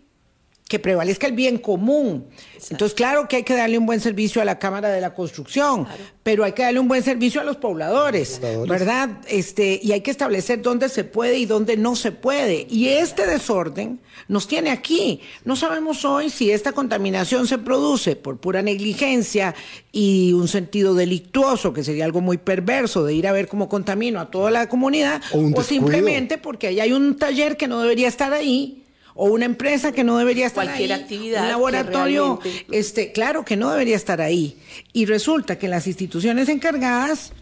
[0.68, 2.26] que prevalezca el bien común.
[2.70, 5.86] Entonces, claro que hay que darle un buen servicio a la Cámara de la Construcción,
[6.22, 8.68] pero hay que darle un buen servicio a los pobladores, Pobladores.
[8.68, 9.08] ¿verdad?
[9.28, 12.66] Este, y hay que establecer dónde se puede y dónde no se puede.
[12.68, 13.98] Y este desorden
[14.28, 15.22] nos tiene aquí.
[15.46, 19.54] No sabemos hoy si esta contaminación se produce por pura negligencia
[19.90, 24.20] y un sentido delictuoso, que sería algo muy perverso de ir a ver cómo contamino
[24.20, 28.08] a toda la comunidad, O o simplemente porque ahí hay un taller que no debería
[28.08, 28.84] estar ahí
[29.20, 33.44] o una empresa que no debería estar Cualquier ahí, actividad un laboratorio, realmente- este, claro
[33.44, 34.56] que no debería estar ahí.
[34.92, 37.32] Y resulta que las instituciones encargadas,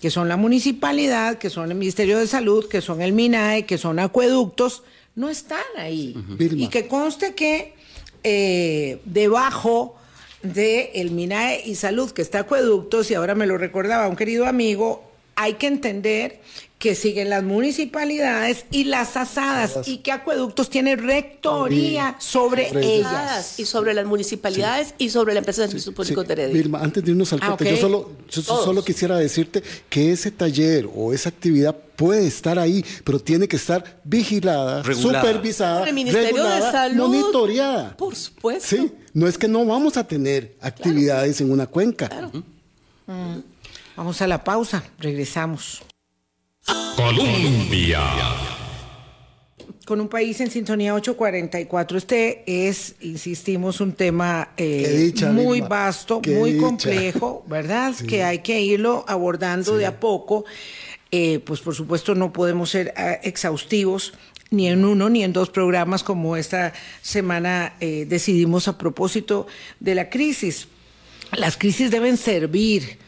[0.00, 3.76] que son la municipalidad, que son el Ministerio de Salud, que son el MINAE, que
[3.76, 4.84] son acueductos,
[5.16, 6.16] no están ahí.
[6.38, 7.74] Y que conste que
[8.24, 9.96] eh, debajo
[10.42, 14.46] de el MINAE y Salud, que está acueductos, y ahora me lo recordaba un querido
[14.46, 15.04] amigo,
[15.36, 16.40] hay que entender
[16.78, 23.12] que siguen las municipalidades y las asadas y que acueductos tiene rectoría sobre sobre ellas.
[23.12, 23.58] Ellas.
[23.60, 26.54] Y sobre las municipalidades y sobre la empresa de servicios públicos Sí, de Heredia.
[26.62, 30.30] Vilma, antes de irnos al Ah, corte, yo, solo, yo solo quisiera decirte que ese
[30.30, 35.20] taller o esa actividad puede estar ahí, pero tiene que estar vigilada, Regulada.
[35.22, 37.08] supervisada, Por el Ministerio de regulada, Salud.
[37.08, 37.96] monitoreada.
[37.96, 38.68] Por supuesto.
[38.76, 42.08] Sí, no es que no vamos a tener actividades en una cuenca.
[43.96, 45.82] Vamos a la pausa, regresamos.
[46.98, 48.00] Colombia.
[49.86, 51.96] Con un país en sintonía 844.
[51.96, 55.68] Este es, insistimos, un tema eh, dicha, muy Vilma.
[55.68, 56.66] vasto, Qué muy dicha.
[56.66, 57.94] complejo, ¿verdad?
[57.94, 60.44] Que hay que irlo abordando de a poco.
[61.12, 64.14] Eh, pues por supuesto no podemos ser ah, exhaustivos
[64.50, 69.46] ni en uno ni en dos programas como esta semana eh, decidimos a propósito
[69.78, 70.66] de la crisis.
[71.30, 72.98] las crisis deben servir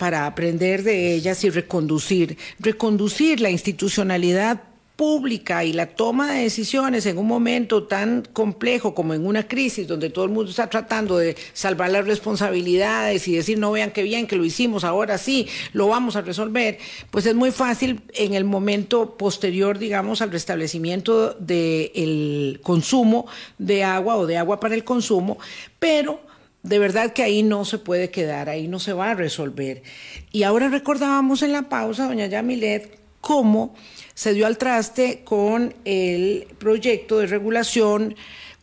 [0.00, 4.62] para aprender de ellas y reconducir, reconducir la institucionalidad
[4.96, 9.86] pública y la toma de decisiones en un momento tan complejo como en una crisis
[9.86, 14.02] donde todo el mundo está tratando de salvar las responsabilidades y decir no vean qué
[14.02, 16.78] bien que lo hicimos, ahora sí, lo vamos a resolver,
[17.10, 23.26] pues es muy fácil en el momento posterior, digamos, al restablecimiento del consumo
[23.58, 25.36] de agua o de agua para el consumo,
[25.78, 26.29] pero
[26.62, 29.82] de verdad que ahí no se puede quedar, ahí no se va a resolver.
[30.30, 33.74] Y ahora recordábamos en la pausa, doña Yamilet, cómo
[34.14, 38.14] se dio al traste con el proyecto de regulación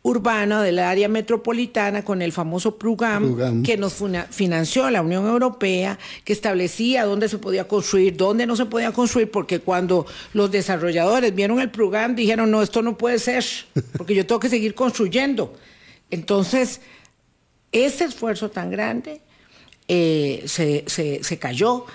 [0.04, 3.96] urbana del área metropolitana con el famoso PRUGAM, que nos
[4.30, 9.30] financió la Unión Europea, que establecía dónde se podía construir, dónde no se podía construir,
[9.30, 13.44] porque cuando los desarrolladores vieron el PRUGAM dijeron, no, esto no puede ser,
[13.98, 15.54] porque yo tengo que seguir construyendo.
[16.10, 16.80] Entonces,
[17.72, 19.22] ese esfuerzo tan grande
[19.88, 21.86] eh, se, se cayó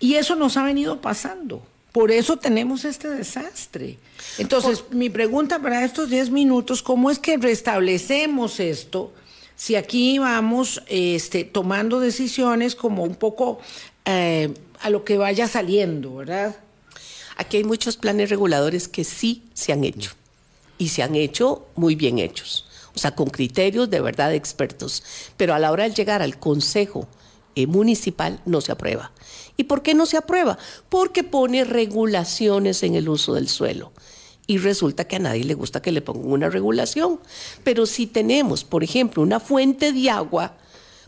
[0.00, 1.62] y eso nos ha venido pasando.
[1.96, 3.98] Por eso tenemos este desastre.
[4.36, 9.14] Entonces, mi pregunta para estos 10 minutos, ¿cómo es que restablecemos esto?
[9.54, 13.60] Si aquí vamos este, tomando decisiones como un poco
[14.04, 16.56] eh, a lo que vaya saliendo, ¿verdad?
[17.38, 20.10] Aquí hay muchos planes reguladores que sí se han hecho
[20.76, 22.66] y se han hecho muy bien hechos,
[22.96, 25.02] o sea, con criterios de verdad expertos,
[25.36, 27.06] pero a la hora de llegar al Consejo
[27.54, 29.12] eh, Municipal no se aprueba.
[29.58, 30.58] ¿Y por qué no se aprueba?
[30.88, 33.92] Porque pone regulaciones en el uso del suelo.
[34.46, 37.20] Y resulta que a nadie le gusta que le pongan una regulación.
[37.64, 40.56] Pero si tenemos, por ejemplo, una fuente de agua,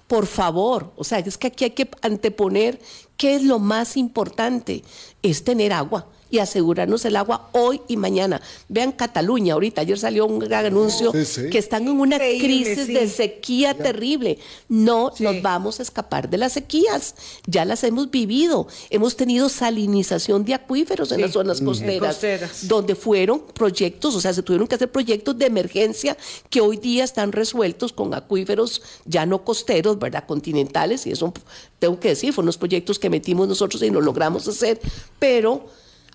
[0.07, 2.81] por favor, o sea, es que aquí hay que anteponer
[3.17, 4.83] qué es lo más importante,
[5.23, 8.41] es tener agua y asegurarnos el agua hoy y mañana.
[8.69, 13.75] Vean Cataluña, ahorita ayer salió un gran anuncio que están en una crisis de sequía
[13.75, 14.39] terrible.
[14.69, 17.15] No nos vamos a escapar de las sequías,
[17.47, 18.67] ya las hemos vivido.
[18.91, 22.21] Hemos tenido salinización de acuíferos en las zonas costeras,
[22.63, 26.17] donde fueron proyectos, o sea, se tuvieron que hacer proyectos de emergencia
[26.51, 30.25] que hoy día están resueltos con acuíferos ya no costeros, ¿verdad?
[30.27, 31.33] Continentales, y eso
[31.79, 34.81] tengo que decir, fueron los proyectos que metimos nosotros y lo logramos hacer,
[35.19, 35.67] pero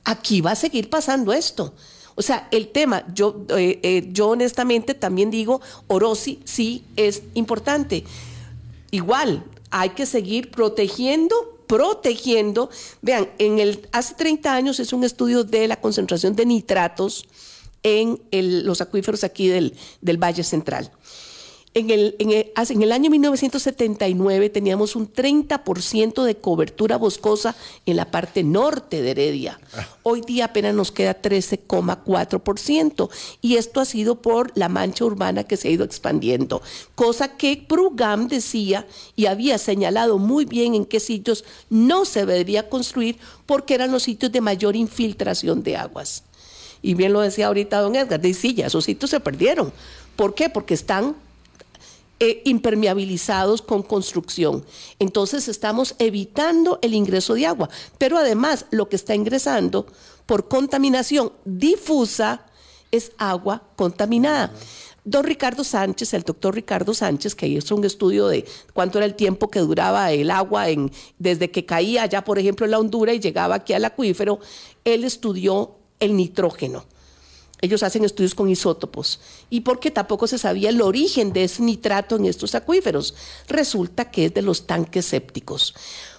[0.04, 1.74] aquí va a seguir pasando esto.
[2.16, 8.04] O sea, el tema, yo, eh, eh, yo honestamente también digo, Orosi sí es importante.
[8.91, 11.36] Igual, hay que seguir protegiendo,
[11.66, 12.70] protegiendo.
[13.01, 17.26] Vean, en el, hace 30 años es un estudio de la concentración de nitratos
[17.82, 20.91] en los acuíferos aquí del, del Valle Central.
[21.76, 22.32] En el, en,
[22.84, 27.56] el, año 1979 teníamos un 30% de cobertura boscosa
[27.88, 29.60] en la parte norte de Heredia.
[29.76, 29.88] Ah.
[30.04, 33.10] Hoy día apenas nos queda 13,4%.
[33.42, 36.62] Y esto ha sido por la mancha urbana que se ha ido expandiendo.
[36.94, 42.70] Cosa que Prugam decía y había señalado muy bien en qué sitios no se debería
[42.70, 43.18] construir
[43.48, 46.24] porque eran los sitios de mayor infiltración de aguas.
[46.84, 49.74] Y bien lo decía ahorita don Edgar, de sí, ya esos sitios se perdieron.
[50.16, 50.50] ¿Por qué?
[50.50, 51.16] Porque están
[52.20, 54.64] eh, impermeabilizados con construcción.
[54.99, 57.70] Entonces estamos evitando el ingreso de agua.
[57.97, 59.88] Pero además lo que está ingresando
[60.26, 62.45] por contaminación difusa
[62.91, 64.53] es agua contaminada.
[65.05, 69.16] Don Ricardo Sánchez, el doctor Ricardo Sánchez, que hizo un estudio de cuánto era el
[69.16, 73.14] tiempo que duraba el agua en, desde que caía allá, por ejemplo, en la Hondura
[73.14, 74.39] y llegaba aquí al acuífero,
[74.86, 76.86] él estudió el nitrógeno
[77.64, 79.22] ellos hacen estudios con isótopos.
[79.49, 83.16] ¿Y porque tampoco se sabía el origen de ese nitrato en estos acuíferos?
[83.47, 85.74] Resulta que es de los tanques sépticos.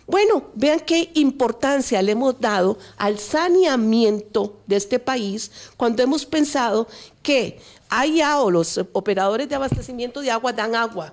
[0.06, 6.88] Bueno, vean qué importancia le hemos dado al saneamiento de este país cuando hemos pensado
[7.22, 7.58] que
[7.90, 11.12] allá o los operadores de abastecimiento de agua dan agua,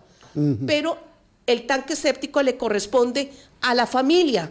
[0.66, 0.98] pero
[1.46, 4.50] el tanque séptico le corresponde a la familia.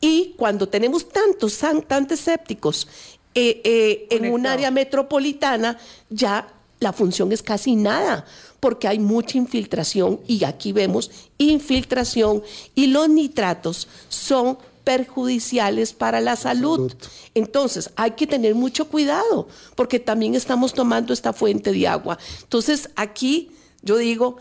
[0.00, 2.88] Y cuando tenemos tantos tanques sépticos
[3.34, 5.78] eh, eh, en un área metropolitana
[6.08, 6.48] ya
[6.80, 8.24] la función es casi nada,
[8.58, 12.42] porque hay mucha infiltración y aquí vemos infiltración
[12.74, 16.92] y los nitratos son perjudiciales para la salud.
[17.34, 22.18] Entonces, hay que tener mucho cuidado, porque también estamos tomando esta fuente de agua.
[22.42, 23.50] Entonces, aquí
[23.82, 24.36] yo digo,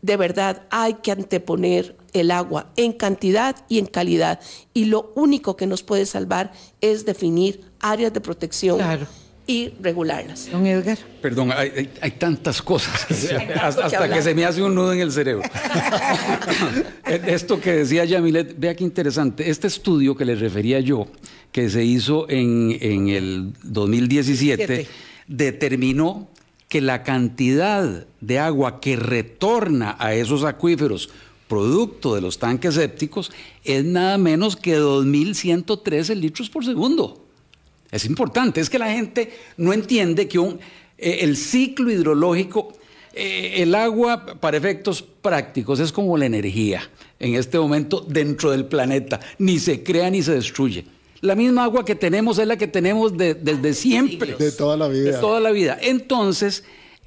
[0.00, 4.40] de verdad hay que anteponer el agua en cantidad y en calidad.
[4.74, 8.80] Y lo único que nos puede salvar es definir áreas de protección.
[9.44, 10.48] Y regularlas.
[10.52, 10.96] Don Edgar.
[11.20, 13.08] Perdón, hay, tantas cosas
[13.60, 15.42] hasta, que, se me hace un nudo en el cerebro.
[17.04, 19.50] Esto que decía Yamilet, vea qué interesante.
[19.50, 21.08] Este estudio que le refería yo,
[21.50, 24.86] que se hizo en, en el 2017,
[25.26, 26.28] determinó
[26.68, 31.10] que la cantidad de agua que retorna a esos acuíferos
[31.48, 33.30] producto de los tanques sépticos
[33.64, 37.21] es nada menos que 2.113 litros por segundo.
[37.92, 40.58] Es importante, es que la gente no entiende que un,
[40.96, 42.72] eh, el ciclo hidrológico,
[43.12, 46.88] eh, el agua para efectos prácticos es como la energía
[47.20, 50.86] en este momento dentro del planeta, ni se crea ni se destruye.
[51.20, 54.34] La misma agua que tenemos es la que tenemos desde siempre.
[54.34, 55.12] De toda la vida.
[55.12, 55.78] De toda la vida.
[55.80, 56.64] Entonces,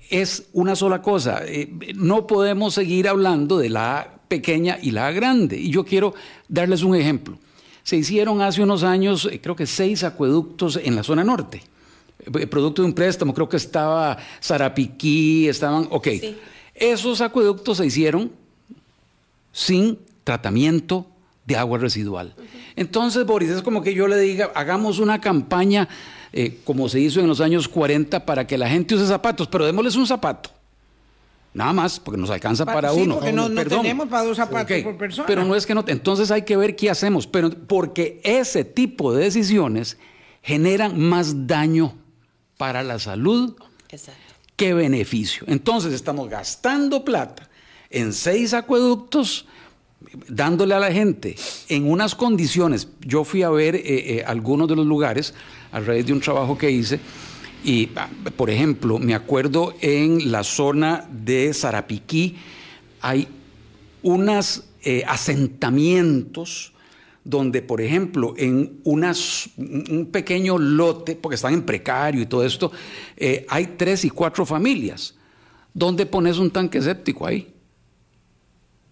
[0.09, 1.41] es una sola cosa.
[1.45, 5.57] Eh, no podemos seguir hablando de la pequeña y la grande.
[5.57, 6.13] Y yo quiero
[6.47, 7.37] darles un ejemplo.
[7.85, 11.61] Se hicieron hace unos años, eh, creo que seis acueductos en la zona norte.
[12.19, 16.07] Eh, producto de un préstamo, creo que estaba Sarapiquí, estaban, ok.
[16.73, 18.31] Esos acueductos se hicieron
[19.51, 21.05] sin tratamiento
[21.45, 22.33] de agua residual.
[22.75, 25.87] Entonces, Boris, es como que yo le diga, hagamos una campaña
[26.33, 29.63] eh, como se hizo en los años 40 para que la gente use zapatos, pero
[29.63, 30.49] démosles un zapato.
[31.55, 33.15] Nada más, porque nos alcanza para sí, uno.
[33.15, 35.25] Porque no, no tenemos para dos zapatos por persona.
[35.25, 35.85] Pero no es que no.
[35.87, 37.27] Entonces hay que ver qué hacemos.
[37.27, 39.97] Pero porque ese tipo de decisiones
[40.41, 41.95] generan más daño
[42.57, 43.55] para la salud
[44.57, 45.45] que beneficio.
[45.47, 47.49] Entonces estamos gastando plata
[47.89, 49.45] en seis acueductos,
[50.27, 51.37] dándole a la gente
[51.69, 52.89] en unas condiciones.
[52.99, 55.33] Yo fui a ver eh, eh, algunos de los lugares
[55.71, 56.99] a raíz de un trabajo que hice
[57.65, 57.89] y,
[58.37, 62.35] por ejemplo, me acuerdo en la zona de Sarapiquí
[63.01, 63.27] hay
[64.03, 66.73] unos eh, asentamientos
[67.23, 72.71] donde, por ejemplo, en unas, un pequeño lote, porque están en precario y todo esto,
[73.17, 75.15] eh, hay tres y cuatro familias.
[75.73, 77.51] ¿Dónde pones un tanque séptico ahí?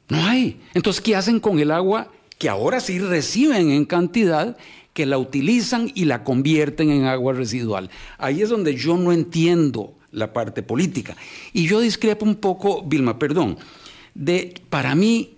[0.10, 0.60] No hay.
[0.74, 4.58] Entonces, ¿qué hacen con el agua que ahora sí reciben en cantidad
[4.94, 7.90] que la utilizan y la convierten en agua residual.
[8.18, 11.18] Ahí es donde yo no entiendo la parte política.
[11.52, 13.58] Y yo discrepo un poco, Vilma, perdón,
[14.14, 15.34] de, para mí,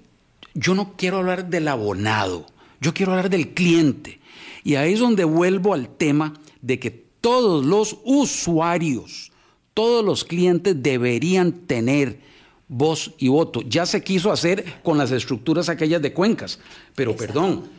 [0.54, 2.46] yo no quiero hablar del abonado,
[2.82, 4.20] yo quiero hablar del cliente.
[4.64, 9.32] Y ahí es donde vuelvo al tema de que todos los usuarios,
[9.74, 12.20] todos los clientes deberían tener
[12.68, 13.62] voz y voto.
[13.62, 16.60] Ya se quiso hacer con las estructuras aquellas de cuencas,
[16.96, 17.70] pero perdón,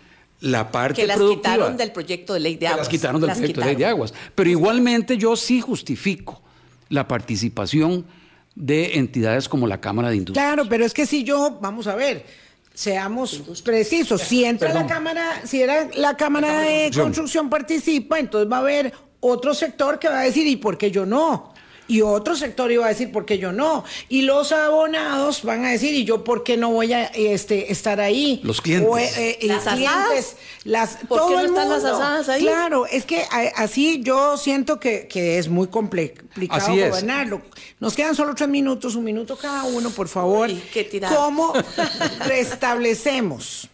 [0.47, 2.81] la parte que las productiva, quitaron del proyecto de ley de aguas.
[2.81, 4.15] Las quitaron del Las proyecto de ley de aguas.
[4.35, 6.43] Pero igualmente yo sí justifico
[6.89, 8.07] la participación
[8.55, 10.47] de entidades como la Cámara de Industria.
[10.47, 12.25] Claro, pero es que si yo, vamos a ver,
[12.73, 18.59] seamos precisos, si entra la Cámara, si era la Cámara de Construcción participa, entonces va
[18.59, 21.53] a haber otro sector que va a decir, ¿y por qué yo no?
[21.89, 23.85] Y otro sector iba a decir, ¿por qué yo no?
[24.09, 28.01] Y los abonados van a decir, ¿y yo por qué no voy a este, estar
[28.01, 28.41] ahí?
[28.43, 28.89] Los clientes.
[28.91, 30.37] O, eh, eh, ¿Las clientes, asadas?
[30.65, 31.97] las, ¿Por todo qué no el están las mundo.
[31.97, 32.43] asadas ahí?
[32.43, 36.91] Claro, es que a- así yo siento que, que es muy comple- complicado Así es.
[36.91, 37.43] gobernarlo.
[37.79, 40.49] Nos quedan solo tres minutos, un minuto cada uno, por favor.
[40.49, 41.15] Uy, qué tirada.
[41.15, 41.53] ¿Cómo
[42.27, 43.69] restablecemos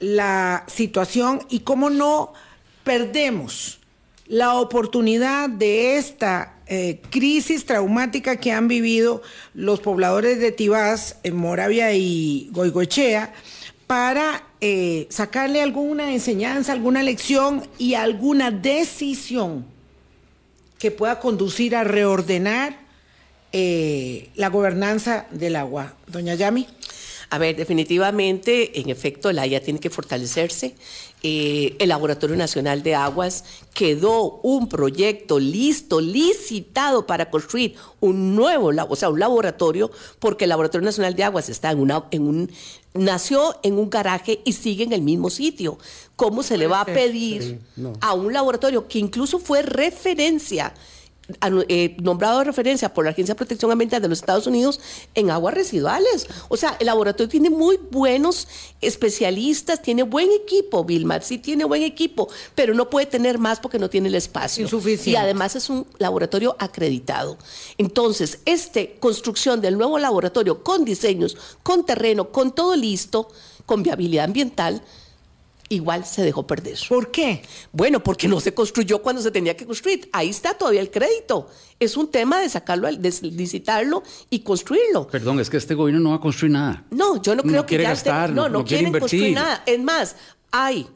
[0.00, 2.32] la situación y cómo no
[2.84, 3.78] perdemos
[4.26, 9.22] la oportunidad de esta eh, crisis traumática que han vivido
[9.54, 13.32] los pobladores de Tibás, en Moravia y Goigoechea,
[13.86, 19.64] para eh, sacarle alguna enseñanza, alguna lección y alguna decisión
[20.78, 22.76] que pueda conducir a reordenar
[23.52, 25.94] eh, la gobernanza del agua.
[26.06, 26.66] Doña Yami.
[27.30, 30.74] A ver, definitivamente, en efecto, el AIA tiene que fortalecerse.
[31.22, 38.70] Eh, el Laboratorio Nacional de Aguas quedó un proyecto listo, licitado para construir un nuevo,
[38.88, 42.52] o sea, un laboratorio, porque el Laboratorio Nacional de Aguas está en una, en un,
[42.94, 45.78] nació en un garaje y sigue en el mismo sitio.
[46.16, 47.60] ¿Cómo se le va a pedir
[48.00, 50.72] a un laboratorio que incluso fue referencia
[51.68, 54.80] eh, nombrado de referencia por la Agencia de Protección Ambiental de los Estados Unidos
[55.14, 56.26] en aguas residuales.
[56.48, 58.48] O sea, el laboratorio tiene muy buenos
[58.80, 63.78] especialistas, tiene buen equipo, Vilmar, sí tiene buen equipo, pero no puede tener más porque
[63.78, 64.62] no tiene el espacio.
[64.62, 65.10] Insuficiente.
[65.10, 67.36] Y además es un laboratorio acreditado.
[67.76, 73.28] Entonces, esta construcción del nuevo laboratorio con diseños, con terreno, con todo listo,
[73.66, 74.82] con viabilidad ambiental,
[75.70, 76.78] igual se dejó perder.
[76.88, 77.42] ¿Por qué?
[77.72, 80.08] Bueno, porque no se construyó cuando se tenía que construir.
[80.12, 81.48] Ahí está todavía el crédito.
[81.78, 85.06] Es un tema de sacarlo, al- de licitarlo y construirlo.
[85.08, 86.84] Perdón, es que este gobierno no va a construir nada.
[86.90, 88.84] No, yo no creo No que quiere ya gastar, esté- no- no, no, no quiere
[88.84, 89.44] quieren construir invertir.
[89.48, 89.62] nada.
[89.66, 90.16] Es más,
[90.50, 90.86] hay,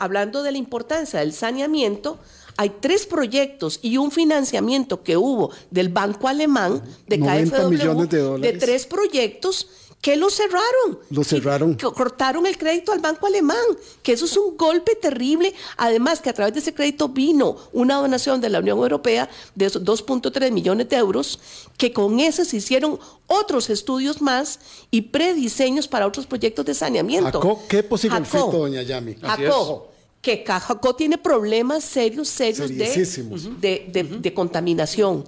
[0.00, 2.18] hablando de la importancia del saneamiento,
[2.56, 8.10] hay tres proyectos y un financiamiento que hubo del Banco Alemán de 90 KfW millones
[8.10, 8.52] de dólares.
[8.52, 9.68] de tres proyectos
[10.02, 10.98] que lo cerraron.
[11.10, 11.74] Lo cerraron.
[11.74, 13.64] Cortaron el crédito al banco alemán,
[14.02, 15.54] que eso es un golpe terrible.
[15.76, 19.66] Además que a través de ese crédito vino una donación de la Unión Europea de
[19.66, 21.38] esos 2.3 millones de euros,
[21.78, 22.98] que con eso se hicieron
[23.28, 24.58] otros estudios más
[24.90, 27.40] y prediseños para otros proyectos de saneamiento.
[27.40, 29.14] Jacó, ¿Qué posible Jacó, doña Yami?
[29.14, 29.88] Jacó,
[30.20, 35.24] que Jacó tiene problemas serios, serios de, de, contaminación.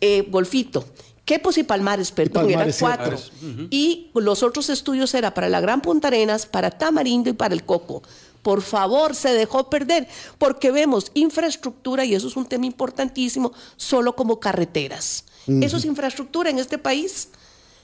[0.00, 0.84] Eh, Golfito,
[1.26, 2.78] Quepos y Palmares, perdón, eran sí.
[2.80, 3.18] cuatro.
[3.68, 7.64] Y los otros estudios era para la Gran Punta Arenas, para Tamarindo y para el
[7.64, 8.02] Coco.
[8.42, 10.06] Por favor, se dejó perder,
[10.38, 15.24] porque vemos infraestructura, y eso es un tema importantísimo, solo como carreteras.
[15.48, 17.28] Eso es infraestructura en este país.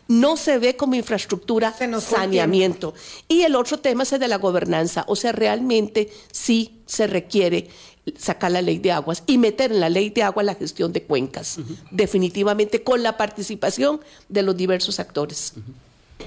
[0.07, 2.95] No se ve como infraestructura saneamiento.
[3.27, 5.05] Y el otro tema es el de la gobernanza.
[5.09, 7.69] O sea, realmente sí se requiere
[8.17, 11.03] sacar la ley de aguas y meter en la ley de agua la gestión de
[11.03, 11.59] cuencas,
[11.91, 15.55] definitivamente con la participación de los diversos actores.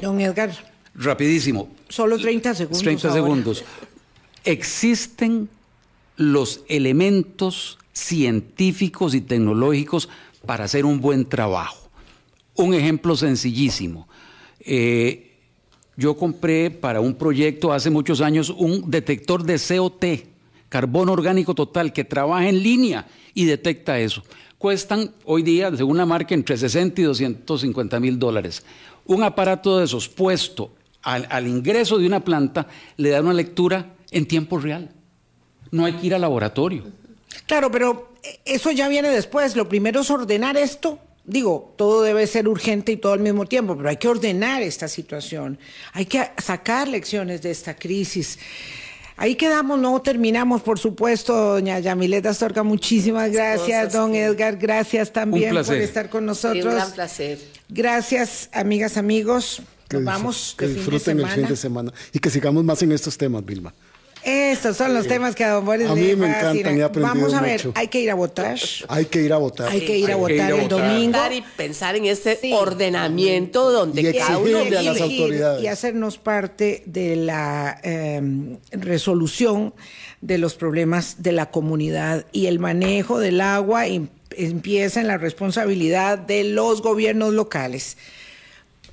[0.02, 0.52] Don Edgar,
[0.96, 1.70] Rapidísimo.
[1.90, 2.82] solo 30 segundos.
[2.84, 3.22] 30 ahora.
[3.22, 3.64] segundos.
[4.44, 5.50] Existen
[6.18, 10.10] los elementos científicos y tecnológicos
[10.46, 11.90] para hacer un buen trabajo.
[12.56, 14.08] Un ejemplo sencillísimo.
[14.60, 15.34] Eh,
[15.98, 20.06] yo compré para un proyecto hace muchos años un detector de COT,
[20.70, 24.24] carbono orgánico total, que trabaja en línea y detecta eso.
[24.58, 28.64] Cuestan hoy día, según la marca, entre 60 y 250 mil dólares.
[29.06, 30.72] Un aparato de esos puesto
[31.04, 34.92] al, al ingreso de una planta le da una lectura en tiempo real.
[35.72, 36.86] No hay que ir al laboratorio.
[37.46, 39.56] Claro, pero eh, eso ya viene después.
[39.56, 41.00] Lo primero es ordenar esto.
[41.26, 44.88] Digo, todo debe ser urgente y todo al mismo tiempo, pero hay que ordenar esta
[44.88, 45.58] situación.
[45.94, 48.38] Hay que sacar lecciones de esta crisis.
[49.18, 55.14] Ahí quedamos, no terminamos, por supuesto, doña Yamilet Astorga, muchísimas gracias, cosas don Edgar, gracias
[55.14, 56.66] también por estar con Sí, nosotros.
[56.66, 57.40] un gran placer.
[57.70, 59.62] Gracias, amigas, amigos.
[59.88, 62.64] Que Nos vamos que de fin de disfruten el fin de semana y que sigamos
[62.64, 63.74] más en estos temas, Vilma.
[64.26, 67.16] Estos son los temas que a don Boris A mí le me encantan, he aprendido
[67.16, 67.72] Vamos a ver, mucho.
[67.76, 68.58] hay que ir a votar.
[68.88, 69.70] Hay que ir a votar.
[69.70, 70.90] Hay que ir a Hay que ir votar a el votar.
[70.92, 71.20] domingo.
[71.32, 72.52] Y pensar en este Sí.
[72.52, 75.64] ordenamiento donde Y cada uno a las autoridades.
[75.64, 78.20] Y hacernos parte de la eh,
[78.72, 79.74] resolución
[80.22, 85.20] de los problemas de la comunidad y el manejo del agua em- empieza en la
[85.20, 87.96] responsabilidad de los gobiernos locales.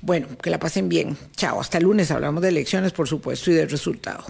[0.01, 1.17] Bueno, que la pasen bien.
[1.35, 1.59] Chao.
[1.59, 4.23] Hasta el lunes hablamos de elecciones, por supuesto, y del resultado.